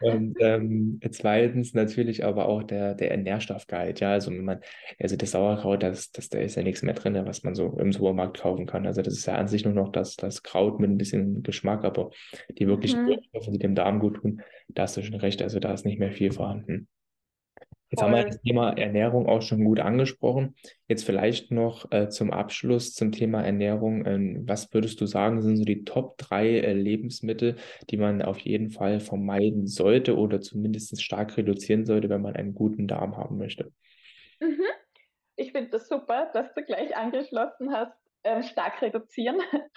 Und 0.00 0.36
ähm, 0.40 1.00
zweitens 1.10 1.74
natürlich 1.74 2.24
aber 2.24 2.48
auch 2.48 2.62
der, 2.62 2.94
der 2.94 3.16
Nährstoffgehalt. 3.16 4.00
Ja, 4.00 4.12
also 4.12 4.30
wenn 4.30 4.44
man, 4.44 4.60
also 4.98 5.16
das 5.16 5.30
Sauerkraut, 5.30 5.82
das, 5.82 6.10
das, 6.10 6.28
da 6.28 6.38
ist 6.38 6.56
ja 6.56 6.62
nichts 6.62 6.82
mehr 6.82 6.94
drin, 6.94 7.18
was 7.24 7.42
man 7.44 7.54
so 7.54 7.78
im 7.78 7.92
Supermarkt 7.92 8.40
kaufen 8.40 8.66
kann. 8.66 8.86
Also 8.86 9.02
das 9.02 9.14
ist 9.14 9.26
ja 9.26 9.34
an 9.36 9.48
sich 9.48 9.64
nur 9.64 9.74
noch 9.74 9.90
das, 9.90 10.16
das 10.16 10.42
Kraut 10.42 10.80
mit 10.80 10.90
ein 10.90 10.98
bisschen 10.98 11.42
Geschmack, 11.42 11.84
aber 11.84 12.10
die 12.58 12.66
wirklichen 12.66 13.04
mhm. 13.04 13.18
die 13.52 13.58
dem 13.58 13.74
Darm 13.74 14.00
gut 14.00 14.16
tun, 14.16 14.42
da 14.68 14.82
hast 14.82 14.96
du 14.96 15.02
schon 15.02 15.16
recht. 15.16 15.42
Also 15.42 15.60
da 15.60 15.72
ist 15.72 15.84
nicht 15.84 15.98
mehr 15.98 16.12
viel 16.12 16.32
vorhanden. 16.32 16.88
Jetzt 17.90 18.02
haben 18.02 18.14
wir 18.14 18.24
das 18.24 18.40
Thema 18.42 18.76
Ernährung 18.76 19.26
auch 19.26 19.40
schon 19.40 19.64
gut 19.64 19.80
angesprochen. 19.80 20.54
Jetzt 20.88 21.04
vielleicht 21.04 21.50
noch 21.50 21.90
äh, 21.90 22.10
zum 22.10 22.30
Abschluss 22.30 22.92
zum 22.94 23.12
Thema 23.12 23.42
Ernährung. 23.42 24.04
Ähm, 24.04 24.42
was 24.46 24.72
würdest 24.74 25.00
du 25.00 25.06
sagen, 25.06 25.40
sind 25.40 25.56
so 25.56 25.64
die 25.64 25.84
Top 25.84 26.18
drei 26.18 26.58
äh, 26.58 26.74
Lebensmittel, 26.74 27.56
die 27.88 27.96
man 27.96 28.20
auf 28.20 28.38
jeden 28.40 28.68
Fall 28.68 29.00
vermeiden 29.00 29.66
sollte 29.66 30.18
oder 30.18 30.42
zumindest 30.42 31.00
stark 31.02 31.36
reduzieren 31.38 31.86
sollte, 31.86 32.10
wenn 32.10 32.20
man 32.20 32.36
einen 32.36 32.54
guten 32.54 32.88
Darm 32.88 33.16
haben 33.16 33.38
möchte? 33.38 33.72
Mhm. 34.40 34.60
Ich 35.36 35.52
finde 35.52 35.70
das 35.70 35.88
super, 35.88 36.30
dass 36.34 36.52
du 36.52 36.62
gleich 36.62 36.94
angeschlossen 36.94 37.72
hast, 37.72 37.96
äh, 38.22 38.42
stark 38.42 38.82
reduzieren. 38.82 39.38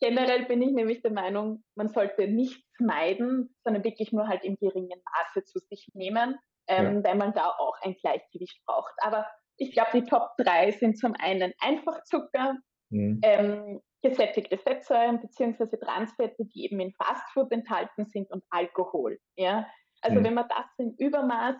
Generell 0.00 0.44
bin 0.46 0.62
ich 0.62 0.72
nämlich 0.72 1.02
der 1.02 1.12
Meinung, 1.12 1.64
man 1.74 1.88
sollte 1.88 2.28
nichts 2.28 2.62
meiden, 2.78 3.54
sondern 3.64 3.84
wirklich 3.84 4.12
nur 4.12 4.28
halt 4.28 4.44
im 4.44 4.56
geringen 4.56 5.00
Maße 5.04 5.44
zu 5.44 5.58
sich 5.58 5.88
nehmen 5.94 6.36
ähm, 6.72 6.96
ja. 6.96 7.04
weil 7.04 7.16
man 7.16 7.32
da 7.32 7.48
auch 7.48 7.76
ein 7.82 7.94
Gleichgewicht 7.94 8.60
braucht. 8.66 8.94
Aber 9.02 9.26
ich 9.56 9.72
glaube, 9.72 9.90
die 9.94 10.04
Top 10.04 10.30
3 10.38 10.72
sind 10.72 10.98
zum 10.98 11.14
einen 11.18 11.52
Einfachzucker, 11.60 12.56
mhm. 12.90 13.20
ähm, 13.22 13.80
gesättigte 14.02 14.58
Fettsäuren 14.58 15.20
bzw. 15.20 15.76
Transfette, 15.76 16.44
die 16.46 16.64
eben 16.64 16.80
in 16.80 16.92
Fastfood 16.92 17.52
enthalten 17.52 18.06
sind 18.06 18.30
und 18.30 18.42
Alkohol. 18.50 19.18
Ja? 19.36 19.66
Also 20.00 20.20
mhm. 20.20 20.24
wenn 20.24 20.34
man 20.34 20.48
das 20.48 20.66
in 20.78 20.94
Übermaß 20.98 21.56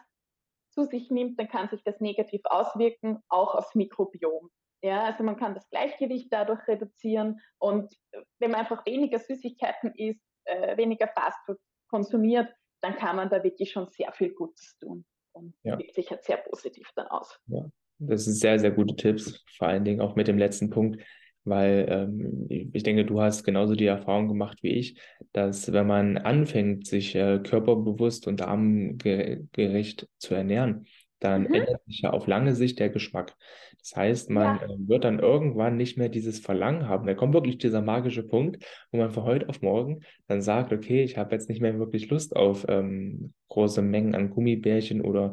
zu 0.70 0.84
sich 0.84 1.10
nimmt, 1.10 1.38
dann 1.38 1.48
kann 1.48 1.68
sich 1.68 1.82
das 1.84 2.00
negativ 2.00 2.40
auswirken, 2.44 3.22
auch 3.28 3.54
aufs 3.54 3.74
Mikrobiom. 3.74 4.50
Ja, 4.84 5.04
also 5.04 5.22
man 5.22 5.36
kann 5.36 5.54
das 5.54 5.68
Gleichgewicht 5.70 6.32
dadurch 6.32 6.66
reduzieren 6.66 7.40
und 7.58 7.94
wenn 8.40 8.50
man 8.50 8.60
einfach 8.60 8.84
weniger 8.84 9.20
Süßigkeiten 9.20 9.92
isst, 9.94 10.26
äh, 10.44 10.76
weniger 10.76 11.06
Fastfood 11.06 11.58
konsumiert, 11.88 12.52
dann 12.82 12.96
kann 12.96 13.16
man 13.16 13.30
da 13.30 13.42
wirklich 13.42 13.70
schon 13.70 13.88
sehr 13.90 14.12
viel 14.12 14.30
Gutes 14.34 14.76
tun 14.78 15.04
und 15.32 15.54
ja. 15.62 15.78
wirkt 15.78 15.94
sich 15.94 16.10
halt 16.10 16.22
sehr 16.24 16.36
positiv 16.36 16.90
dann 16.94 17.06
aus. 17.06 17.38
Ja, 17.46 17.64
das 17.98 18.24
sind 18.24 18.34
sehr, 18.34 18.58
sehr 18.58 18.72
gute 18.72 18.96
Tipps, 18.96 19.44
vor 19.56 19.68
allen 19.68 19.84
Dingen 19.84 20.00
auch 20.00 20.16
mit 20.16 20.28
dem 20.28 20.38
letzten 20.38 20.70
Punkt, 20.70 21.02
weil 21.44 21.86
ähm, 21.88 22.46
ich 22.48 22.82
denke, 22.82 23.04
du 23.04 23.20
hast 23.20 23.44
genauso 23.44 23.74
die 23.74 23.86
Erfahrung 23.86 24.28
gemacht 24.28 24.58
wie 24.62 24.70
ich, 24.70 25.00
dass 25.32 25.72
wenn 25.72 25.86
man 25.86 26.18
anfängt, 26.18 26.86
sich 26.86 27.14
äh, 27.14 27.38
körperbewusst 27.38 28.26
und 28.26 28.40
darmgerecht 28.40 30.08
zu 30.18 30.34
ernähren, 30.34 30.86
dann 31.22 31.42
mhm. 31.42 31.54
ändert 31.54 31.84
sich 31.86 32.00
ja 32.02 32.10
auf 32.10 32.26
lange 32.26 32.54
Sicht 32.54 32.78
der 32.80 32.90
Geschmack. 32.90 33.34
Das 33.78 33.96
heißt, 33.96 34.30
man 34.30 34.58
ja. 34.58 34.66
äh, 34.66 34.76
wird 34.78 35.04
dann 35.04 35.18
irgendwann 35.18 35.76
nicht 35.76 35.98
mehr 35.98 36.08
dieses 36.08 36.40
Verlangen 36.40 36.88
haben. 36.88 37.06
Da 37.06 37.14
kommt 37.14 37.34
wirklich 37.34 37.58
dieser 37.58 37.82
magische 37.82 38.22
Punkt, 38.22 38.64
wo 38.90 38.98
man 38.98 39.10
von 39.10 39.24
heute 39.24 39.48
auf 39.48 39.62
morgen 39.62 40.00
dann 40.26 40.42
sagt, 40.42 40.72
okay, 40.72 41.02
ich 41.02 41.16
habe 41.16 41.34
jetzt 41.34 41.48
nicht 41.48 41.60
mehr 41.60 41.78
wirklich 41.78 42.10
Lust 42.10 42.34
auf 42.34 42.64
ähm, 42.68 43.32
große 43.48 43.82
Mengen 43.82 44.14
an 44.14 44.30
Gummibärchen 44.30 45.00
oder 45.00 45.32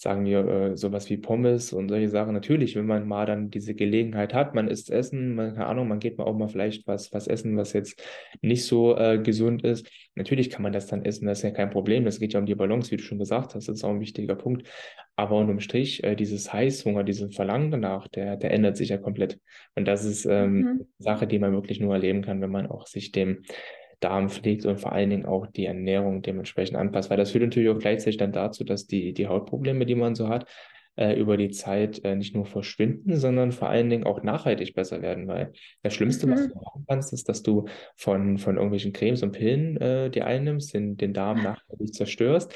sagen 0.00 0.24
wir, 0.24 0.46
äh, 0.46 0.76
sowas 0.76 1.10
wie 1.10 1.16
Pommes 1.16 1.72
und 1.72 1.88
solche 1.88 2.08
Sachen. 2.08 2.32
Natürlich, 2.32 2.76
wenn 2.76 2.86
man 2.86 3.06
mal 3.08 3.26
dann 3.26 3.50
diese 3.50 3.74
Gelegenheit 3.74 4.32
hat, 4.32 4.54
man 4.54 4.68
isst 4.68 4.90
Essen, 4.90 5.34
man, 5.34 5.54
keine 5.54 5.66
Ahnung, 5.66 5.88
man 5.88 5.98
geht 5.98 6.18
mal 6.18 6.24
auch 6.24 6.36
mal 6.36 6.48
vielleicht 6.48 6.86
was, 6.86 7.12
was 7.12 7.26
essen, 7.26 7.56
was 7.56 7.72
jetzt 7.72 8.00
nicht 8.40 8.64
so 8.64 8.96
äh, 8.96 9.18
gesund 9.18 9.64
ist. 9.64 9.90
Natürlich 10.14 10.50
kann 10.50 10.62
man 10.62 10.72
das 10.72 10.86
dann 10.86 11.04
essen, 11.04 11.26
das 11.26 11.38
ist 11.38 11.44
ja 11.44 11.50
kein 11.50 11.70
Problem. 11.70 12.04
Das 12.04 12.20
geht 12.20 12.32
ja 12.32 12.38
um 12.38 12.46
die 12.46 12.54
Balance, 12.54 12.92
wie 12.92 12.96
du 12.96 13.02
schon 13.02 13.18
gesagt 13.18 13.56
hast, 13.56 13.66
das 13.66 13.76
ist 13.76 13.84
auch 13.84 13.90
ein 13.90 14.00
wichtiger 14.00 14.36
Punkt. 14.36 14.68
Aber 15.16 15.36
unterm 15.36 15.58
Strich, 15.58 16.04
äh, 16.04 16.14
dieses 16.14 16.52
Heißhunger, 16.52 17.02
dieses 17.02 17.34
Verlangen 17.34 17.72
danach, 17.72 18.06
der, 18.06 18.36
der 18.36 18.52
ändert 18.52 18.76
sich 18.76 18.90
ja 18.90 18.98
komplett. 18.98 19.40
Und 19.74 19.88
das 19.88 20.04
ist 20.04 20.26
ähm, 20.26 20.60
mhm. 20.60 20.66
eine 20.66 20.86
Sache, 20.98 21.26
die 21.26 21.40
man 21.40 21.52
wirklich 21.52 21.80
nur 21.80 21.92
erleben 21.92 22.22
kann, 22.22 22.40
wenn 22.40 22.52
man 22.52 22.68
auch 22.68 22.86
sich 22.86 23.10
dem 23.10 23.42
Darm 24.00 24.28
pflegt 24.28 24.64
und 24.66 24.80
vor 24.80 24.92
allen 24.92 25.10
Dingen 25.10 25.26
auch 25.26 25.46
die 25.46 25.66
Ernährung 25.66 26.22
dementsprechend 26.22 26.76
anpasst. 26.76 27.10
Weil 27.10 27.16
das 27.16 27.32
führt 27.32 27.44
natürlich 27.44 27.70
auch 27.70 27.78
gleichzeitig 27.78 28.16
dann 28.16 28.32
dazu, 28.32 28.64
dass 28.64 28.86
die, 28.86 29.12
die 29.12 29.26
Hautprobleme, 29.26 29.86
die 29.86 29.94
man 29.94 30.14
so 30.14 30.28
hat, 30.28 30.46
über 31.18 31.36
die 31.36 31.50
Zeit 31.50 32.04
äh, 32.04 32.16
nicht 32.16 32.34
nur 32.34 32.46
verschwinden, 32.46 33.16
sondern 33.16 33.52
vor 33.52 33.68
allen 33.68 33.88
Dingen 33.88 34.04
auch 34.04 34.22
nachhaltig 34.22 34.74
besser 34.74 35.02
werden. 35.02 35.28
Weil 35.28 35.52
das 35.82 35.94
Schlimmste, 35.94 36.26
mhm. 36.26 36.30
was 36.32 36.48
du 36.48 36.54
machen 36.54 36.84
kannst, 36.88 37.12
ist, 37.12 37.28
dass 37.28 37.42
du 37.42 37.66
von, 37.96 38.38
von 38.38 38.56
irgendwelchen 38.56 38.92
Cremes 38.92 39.22
und 39.22 39.32
Pillen 39.32 39.76
äh, 39.78 40.10
die 40.10 40.22
einnimmst, 40.22 40.74
den, 40.74 40.96
den 40.96 41.14
Darm 41.14 41.42
nachhaltig 41.42 41.94
zerstörst, 41.94 42.52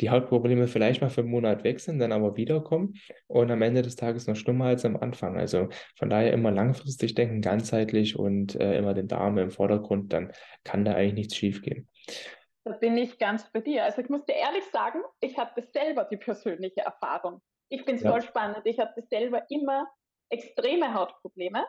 die 0.00 0.10
Hautprobleme 0.10 0.68
vielleicht 0.68 1.00
mal 1.00 1.10
für 1.10 1.22
einen 1.22 1.30
Monat 1.30 1.64
weg 1.64 1.80
sind, 1.80 1.98
dann 1.98 2.12
aber 2.12 2.36
wiederkommen 2.36 2.94
und 3.26 3.50
am 3.50 3.62
Ende 3.62 3.82
des 3.82 3.96
Tages 3.96 4.26
noch 4.26 4.36
schlimmer 4.36 4.66
als 4.66 4.84
am 4.84 4.96
Anfang. 4.96 5.38
Also 5.38 5.68
von 5.96 6.10
daher 6.10 6.32
immer 6.32 6.50
langfristig 6.50 7.14
denken, 7.14 7.40
ganzheitlich 7.40 8.18
und 8.18 8.54
äh, 8.56 8.76
immer 8.78 8.94
den 8.94 9.08
Darm 9.08 9.38
im 9.38 9.50
Vordergrund, 9.50 10.12
dann 10.12 10.32
kann 10.64 10.84
da 10.84 10.94
eigentlich 10.94 11.14
nichts 11.14 11.36
schiefgehen. 11.36 11.88
Da 12.64 12.72
bin 12.72 12.96
ich 12.98 13.18
ganz 13.18 13.48
bei 13.52 13.60
dir. 13.60 13.84
Also 13.84 14.02
ich 14.02 14.08
muss 14.08 14.24
dir 14.24 14.34
ehrlich 14.34 14.64
sagen, 14.72 15.00
ich 15.20 15.38
hatte 15.38 15.62
selber 15.62 16.04
die 16.04 16.16
persönliche 16.16 16.80
Erfahrung. 16.80 17.40
Ich 17.68 17.82
finde 17.82 17.96
es 17.96 18.02
ja. 18.02 18.10
voll 18.10 18.22
spannend. 18.22 18.62
Ich 18.64 18.78
hatte 18.78 19.02
selber 19.02 19.44
immer 19.50 19.88
extreme 20.30 20.94
Hautprobleme 20.94 21.64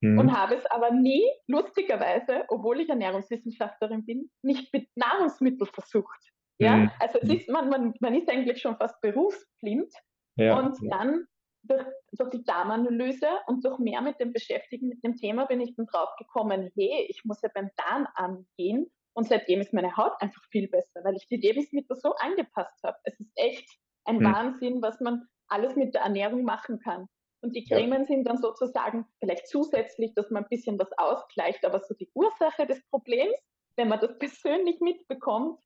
mhm. 0.00 0.18
und 0.18 0.36
habe 0.36 0.56
es 0.56 0.66
aber 0.66 0.90
nie, 0.90 1.24
lustigerweise, 1.46 2.44
obwohl 2.48 2.80
ich 2.80 2.88
Ernährungswissenschaftlerin 2.88 4.04
bin, 4.04 4.30
nicht 4.42 4.72
mit 4.72 4.88
Nahrungsmitteln 4.96 5.70
versucht. 5.72 6.32
Ja, 6.58 6.76
mhm. 6.76 6.90
also 7.00 7.18
es 7.20 7.28
ist, 7.28 7.48
man, 7.48 7.68
man, 7.70 7.94
man 8.00 8.14
ist 8.14 8.28
eigentlich 8.28 8.60
schon 8.60 8.76
fast 8.76 9.00
berufsblind 9.00 9.92
ja. 10.36 10.58
und 10.58 10.78
dann 10.90 11.26
durch, 11.64 11.84
durch 12.12 12.30
die 12.30 12.44
Darmanalyse 12.44 13.28
und 13.46 13.64
durch 13.64 13.78
mehr 13.78 14.00
mit 14.00 14.20
dem 14.20 14.32
Beschäftigen 14.32 14.88
mit 14.88 15.02
dem 15.02 15.16
Thema 15.16 15.46
bin 15.46 15.60
ich 15.60 15.74
dann 15.76 15.86
drauf 15.86 16.10
gekommen, 16.18 16.70
hey, 16.74 17.06
ich 17.08 17.24
muss 17.24 17.40
ja 17.42 17.48
beim 17.54 17.70
Darm 17.76 18.06
angehen 18.14 18.90
und 19.14 19.28
seitdem 19.28 19.60
ist 19.60 19.72
meine 19.72 19.96
Haut 19.96 20.12
einfach 20.20 20.42
viel 20.50 20.68
besser, 20.68 21.02
weil 21.04 21.16
ich 21.16 21.26
die 21.28 21.36
Lebensmittel 21.36 21.96
so 21.96 22.14
angepasst 22.14 22.82
habe. 22.82 22.98
Es 23.04 23.18
ist 23.20 23.30
echt 23.36 23.68
ein 24.04 24.18
mhm. 24.18 24.24
Wahnsinn, 24.24 24.82
was 24.82 25.00
man 25.00 25.28
alles 25.52 25.76
mit 25.76 25.94
der 25.94 26.02
Ernährung 26.02 26.44
machen 26.44 26.78
kann. 26.80 27.08
Und 27.42 27.56
die 27.56 27.64
Cremen 27.64 28.02
ja. 28.02 28.06
sind 28.06 28.24
dann 28.24 28.38
sozusagen 28.38 29.06
vielleicht 29.18 29.48
zusätzlich, 29.48 30.14
dass 30.14 30.30
man 30.30 30.44
ein 30.44 30.48
bisschen 30.48 30.78
was 30.78 30.90
ausgleicht, 30.96 31.64
aber 31.64 31.80
so 31.80 31.94
die 31.94 32.10
Ursache 32.14 32.66
des 32.66 32.80
Problems, 32.88 33.34
wenn 33.76 33.88
man 33.88 34.00
das 34.00 34.16
persönlich 34.18 34.80
mitbekommt 34.80 35.60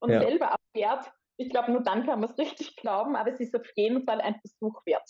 und 0.00 0.10
ja. 0.10 0.20
selber 0.20 0.52
abwehrt, 0.52 1.10
ich 1.38 1.48
glaube, 1.48 1.72
nur 1.72 1.82
dann 1.82 2.04
kann 2.04 2.20
man 2.20 2.30
es 2.30 2.38
richtig 2.38 2.76
glauben, 2.76 3.16
aber 3.16 3.30
es 3.30 3.40
ist 3.40 3.54
auf 3.56 3.66
jeden 3.76 4.04
Fall 4.04 4.20
ein 4.20 4.38
Versuch 4.40 4.84
wert. 4.86 5.08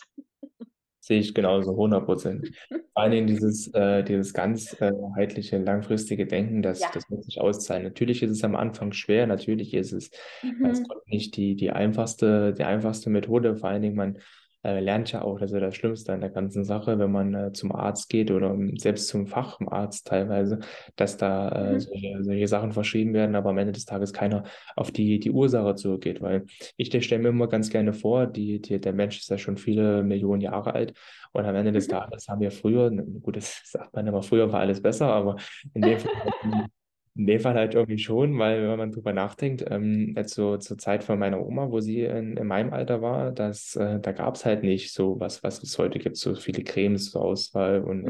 Sehe 1.05 1.19
ich 1.19 1.35
genauso, 1.35 1.73
100 1.77 2.05
Prozent. 2.05 2.49
Vor 2.95 3.03
allen 3.03 3.11
Dingen 3.11 3.27
dieses, 3.27 3.67
äh, 3.75 4.05
dieses 4.05 4.33
ganzheitliche, 4.35 5.59
langfristige 5.59 6.27
Denken, 6.27 6.63
das, 6.63 6.81
Ja. 6.81 6.91
das 6.95 7.11
wird 7.11 7.25
sich 7.25 7.41
auszahlen. 7.41 7.83
Natürlich 7.83 8.23
ist 8.23 8.31
es 8.31 8.45
am 8.45 8.55
Anfang 8.55 8.93
schwer, 8.93 9.27
natürlich 9.27 9.75
ist 9.75 9.93
es 9.93 10.11
Mhm. 10.43 10.85
Gott 10.87 11.07
nicht 11.09 11.37
die, 11.37 11.57
die 11.57 11.73
einfachste, 11.73 12.53
die 12.53 12.63
einfachste 12.65 13.11
Methode. 13.11 13.57
Vor 13.57 13.71
allen 13.71 13.83
Dingen, 13.83 13.97
man 13.97 14.19
äh, 14.65 14.81
lernt 14.81 15.11
ja 15.13 15.23
auch, 15.23 15.39
das 15.39 15.51
ist 15.51 15.55
ja 15.55 15.61
das 15.61 15.75
Schlimmste 15.77 16.13
an 16.13 16.21
der 16.21 16.31
ganzen 16.31 16.65
Sache, 16.65 16.99
wenn 16.99 17.11
man 17.13 17.35
äh, 17.35 17.53
zum 17.53 17.73
Arzt 17.75 18.09
geht 18.09 18.31
oder 18.31 18.57
selbst 18.77 19.09
zum 19.09 19.27
Facharzt 19.27 20.07
teilweise, 20.07 20.61
dass 20.97 21.17
da 21.17 21.75
äh, 21.75 21.79
Mhm. 21.79 21.81
solche, 21.81 22.19
solche 22.25 22.49
Sachen 22.49 22.73
verschrieben 22.73 23.15
werden, 23.15 23.35
aber 23.37 23.51
am 23.51 23.59
Ende 23.59 23.73
des 23.73 23.85
Tages 23.85 24.13
keiner 24.13 24.45
auf 24.77 24.91
die, 24.91 25.19
die 25.19 25.31
Ursache 25.31 25.75
zurückgeht. 25.75 26.21
Weil 26.23 26.45
ich 26.77 26.89
stelle 27.05 27.23
mir 27.23 27.29
immer 27.31 27.49
ganz 27.49 27.71
gerne 27.71 27.93
vor, 27.93 28.27
die, 28.27 28.61
die, 28.61 28.81
der 28.81 28.93
Mensch 28.93 29.19
ist 29.19 29.31
ja 29.31 29.39
schon 29.39 29.57
viele 29.57 30.03
Millionen 30.03 30.41
Jahre 30.41 30.75
alt 30.75 30.93
und 31.33 31.45
am 31.45 31.55
Ende 31.55 31.73
des 31.73 31.87
Mhm. 31.87 31.89
Tages 31.89 32.29
haben 32.29 32.41
wir 32.41 32.51
früher, 32.51 32.91
gut, 32.91 33.37
das 33.37 33.61
sagt 33.71 33.95
man 33.95 34.07
immer, 34.07 34.23
früher 34.23 34.53
war 34.53 34.61
alles 34.61 34.81
besser, 34.83 35.07
aber 35.09 35.37
in 35.75 35.85
dem 35.85 35.99
Fall 35.99 36.11
in 37.15 37.27
dem 37.27 37.41
Fall 37.41 37.55
halt 37.55 37.75
irgendwie 37.75 37.99
schon, 37.99 38.39
weil 38.39 38.69
wenn 38.69 38.79
man 38.79 38.91
drüber 38.93 39.13
nachdenkt, 39.13 39.65
ähm, 39.71 40.15
jetzt 40.17 40.35
so 40.35 40.57
zur 40.57 40.79
Zeit 40.79 41.05
von 41.05 41.19
meiner 41.19 41.45
Oma, 41.45 41.71
wo 41.71 41.81
sie 41.81 42.01
in, 42.03 42.37
in 42.37 42.47
meinem 42.47 42.73
Alter 42.73 43.03
war, 43.03 43.33
das, 43.33 43.77
äh, 43.77 44.01
da 44.01 44.13
gab 44.13 44.37
es 44.37 44.45
halt 44.47 44.63
nicht 44.63 44.93
so 44.93 45.21
was, 45.21 45.43
was 45.43 45.63
es 45.63 45.79
heute 45.79 45.99
gibt, 45.99 46.17
so 46.17 46.35
viele 46.35 46.65
Cremes 46.65 47.11
zur 47.11 47.23
Auswahl 47.23 47.83
und 47.83 48.03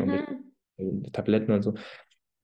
Mhm. 0.79 1.13
Tabletten 1.13 1.53
und 1.53 1.63
so. 1.63 1.75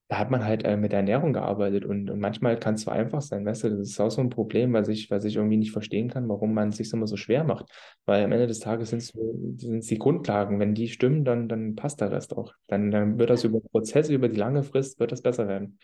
Da 0.09 0.19
hat 0.19 0.31
man 0.31 0.45
halt 0.45 0.65
äh, 0.65 0.77
mit 0.77 0.93
der 0.93 1.01
Ernährung 1.01 1.35
gearbeitet 1.35 1.85
und, 1.85 2.09
und 2.09 2.19
manchmal 2.19 2.59
kann 2.59 2.75
es 2.75 2.83
so 2.83 2.91
einfach 2.91 3.21
sein, 3.21 3.45
weißt 3.45 3.65
du, 3.65 3.71
das 3.71 3.91
ist 3.91 4.01
auch 4.01 4.11
so 4.11 4.23
ein 4.23 4.31
Problem, 4.31 4.73
was 4.73 4.89
ich, 4.89 5.11
was 5.11 5.25
ich 5.25 5.37
irgendwie 5.37 5.59
nicht 5.59 5.73
verstehen 5.73 6.09
kann, 6.09 6.29
warum 6.31 6.55
man 6.55 6.71
es 6.71 6.79
sich 6.79 6.91
immer 6.95 7.07
so 7.07 7.17
schwer 7.17 7.45
macht. 7.45 7.67
Weil 8.07 8.25
am 8.25 8.33
Ende 8.33 8.47
des 8.47 8.61
Tages 8.61 8.89
sind 8.91 9.03
es 9.03 9.87
die 9.87 9.99
Grundlagen. 9.99 10.61
Wenn 10.61 10.75
die 10.75 10.89
stimmen, 10.89 11.25
dann, 11.25 11.47
dann 11.49 11.75
passt 11.77 12.01
der 12.01 12.11
Rest 12.11 12.35
auch. 12.37 12.55
Dann, 12.69 12.91
dann 12.91 13.19
wird 13.19 13.29
das 13.29 13.45
über 13.45 13.61
Prozesse, 13.61 14.15
über 14.15 14.29
die 14.31 14.39
lange 14.39 14.63
Frist, 14.63 14.99
wird 14.99 15.13
das 15.13 15.21
besser 15.21 15.47
werden. 15.47 15.79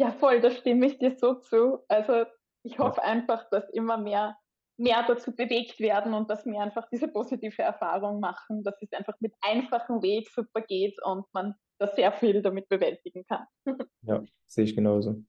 Ja, 0.00 0.12
voll, 0.12 0.40
da 0.40 0.50
stimme 0.50 0.86
ich 0.86 0.98
dir 0.98 1.14
so 1.14 1.34
zu. 1.34 1.80
Also 1.86 2.24
ich 2.62 2.72
Ja. 2.72 2.78
hoffe 2.78 3.02
einfach, 3.02 3.50
dass 3.50 3.68
immer 3.68 3.98
mehr, 3.98 4.34
mehr 4.78 5.04
dazu 5.06 5.36
bewegt 5.36 5.78
werden 5.78 6.14
und 6.14 6.30
dass 6.30 6.46
wir 6.46 6.58
einfach 6.58 6.88
diese 6.90 7.06
positive 7.08 7.60
Erfahrung 7.60 8.18
machen, 8.18 8.62
dass 8.62 8.80
es 8.80 8.90
einfach 8.94 9.12
mit 9.20 9.34
einfachem 9.42 10.00
Weg 10.00 10.30
super 10.30 10.62
geht 10.62 10.96
und 11.04 11.26
man 11.34 11.54
da 11.78 11.86
sehr 11.88 12.12
viel 12.12 12.40
damit 12.40 12.66
bewältigen 12.70 13.26
kann. 13.26 13.44
Ja, 14.02 14.22
sehe 14.46 14.64
ich 14.64 14.74
genauso. 14.74 15.22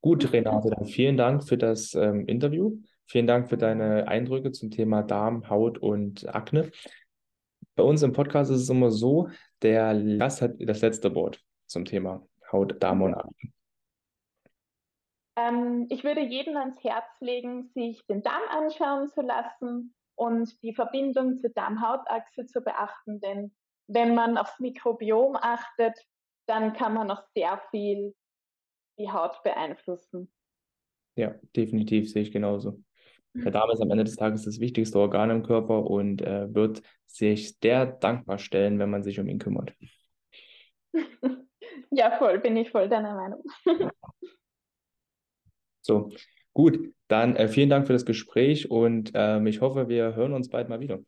Gut, 0.00 0.32
Renate, 0.32 0.70
dann 0.70 0.86
vielen 0.86 1.16
Dank 1.16 1.44
für 1.44 1.56
das 1.56 1.94
ähm, 1.94 2.26
Interview. 2.26 2.76
Vielen 3.06 3.28
Dank 3.28 3.48
für 3.48 3.56
deine 3.56 4.08
Eindrücke 4.08 4.50
zum 4.50 4.72
Thema 4.72 5.04
Darm, 5.04 5.48
Haut 5.48 5.78
und 5.78 6.26
Akne. 6.34 6.72
Bei 7.76 7.84
uns 7.84 8.02
im 8.02 8.12
Podcast 8.12 8.50
ist 8.50 8.62
es 8.62 8.68
immer 8.68 8.90
so, 8.90 9.28
der 9.62 9.94
Gast 10.18 10.42
hat 10.42 10.54
das 10.58 10.80
letzte 10.80 11.14
Wort 11.14 11.40
zum 11.66 11.84
Thema 11.84 12.26
Haut, 12.50 12.82
Darm 12.82 13.02
und 13.02 13.14
Akne. 13.14 13.52
Ähm, 15.38 15.86
ich 15.88 16.02
würde 16.02 16.20
jedem 16.20 16.56
ans 16.56 16.82
Herz 16.82 17.20
legen, 17.20 17.70
sich 17.74 18.04
den 18.06 18.22
Darm 18.22 18.42
anschauen 18.50 19.08
zu 19.08 19.20
lassen 19.20 19.94
und 20.16 20.60
die 20.62 20.74
Verbindung 20.74 21.36
zur 21.36 21.50
Darm-Haut-Achse 21.50 22.46
zu 22.46 22.60
beachten, 22.60 23.20
denn 23.20 23.54
wenn 23.86 24.14
man 24.14 24.36
aufs 24.36 24.58
Mikrobiom 24.58 25.36
achtet, 25.36 25.96
dann 26.46 26.72
kann 26.72 26.92
man 26.92 27.06
noch 27.06 27.22
sehr 27.34 27.60
viel 27.70 28.14
die 28.98 29.10
Haut 29.10 29.40
beeinflussen. 29.44 30.32
Ja, 31.14 31.34
definitiv 31.54 32.10
sehe 32.10 32.22
ich 32.22 32.32
genauso. 32.32 32.82
Der 33.34 33.52
Darm 33.52 33.70
ist 33.70 33.80
am 33.80 33.90
Ende 33.92 34.04
des 34.04 34.16
Tages 34.16 34.44
das 34.44 34.58
wichtigste 34.58 34.98
Organ 34.98 35.30
im 35.30 35.44
Körper 35.44 35.84
und 35.88 36.20
äh, 36.22 36.52
wird 36.52 36.82
sich 37.06 37.56
sehr 37.58 37.86
dankbar 37.86 38.38
stellen, 38.38 38.80
wenn 38.80 38.90
man 38.90 39.04
sich 39.04 39.20
um 39.20 39.28
ihn 39.28 39.38
kümmert. 39.38 39.72
ja, 41.90 42.18
voll, 42.18 42.40
bin 42.40 42.56
ich 42.56 42.70
voll 42.70 42.88
deiner 42.88 43.14
Meinung. 43.14 43.44
So, 45.88 46.10
gut, 46.52 46.78
dann 47.08 47.34
äh, 47.34 47.48
vielen 47.48 47.70
Dank 47.70 47.86
für 47.86 47.94
das 47.94 48.04
Gespräch 48.04 48.70
und 48.70 49.12
ähm, 49.14 49.46
ich 49.46 49.62
hoffe, 49.62 49.88
wir 49.88 50.14
hören 50.14 50.34
uns 50.34 50.50
bald 50.50 50.68
mal 50.68 50.80
wieder. 50.80 50.98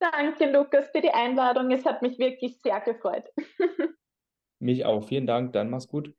Danke, 0.00 0.50
Lukas, 0.50 0.88
für 0.90 1.02
die 1.02 1.10
Einladung. 1.10 1.70
Es 1.70 1.84
hat 1.84 2.02
mich 2.02 2.18
wirklich 2.18 2.58
sehr 2.62 2.80
gefreut. 2.80 3.24
Mich 4.60 4.84
auch. 4.84 5.06
Vielen 5.06 5.26
Dank. 5.26 5.52
Dann 5.52 5.70
mach's 5.70 5.86
gut. 5.86 6.12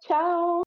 Ciao. 0.00 0.62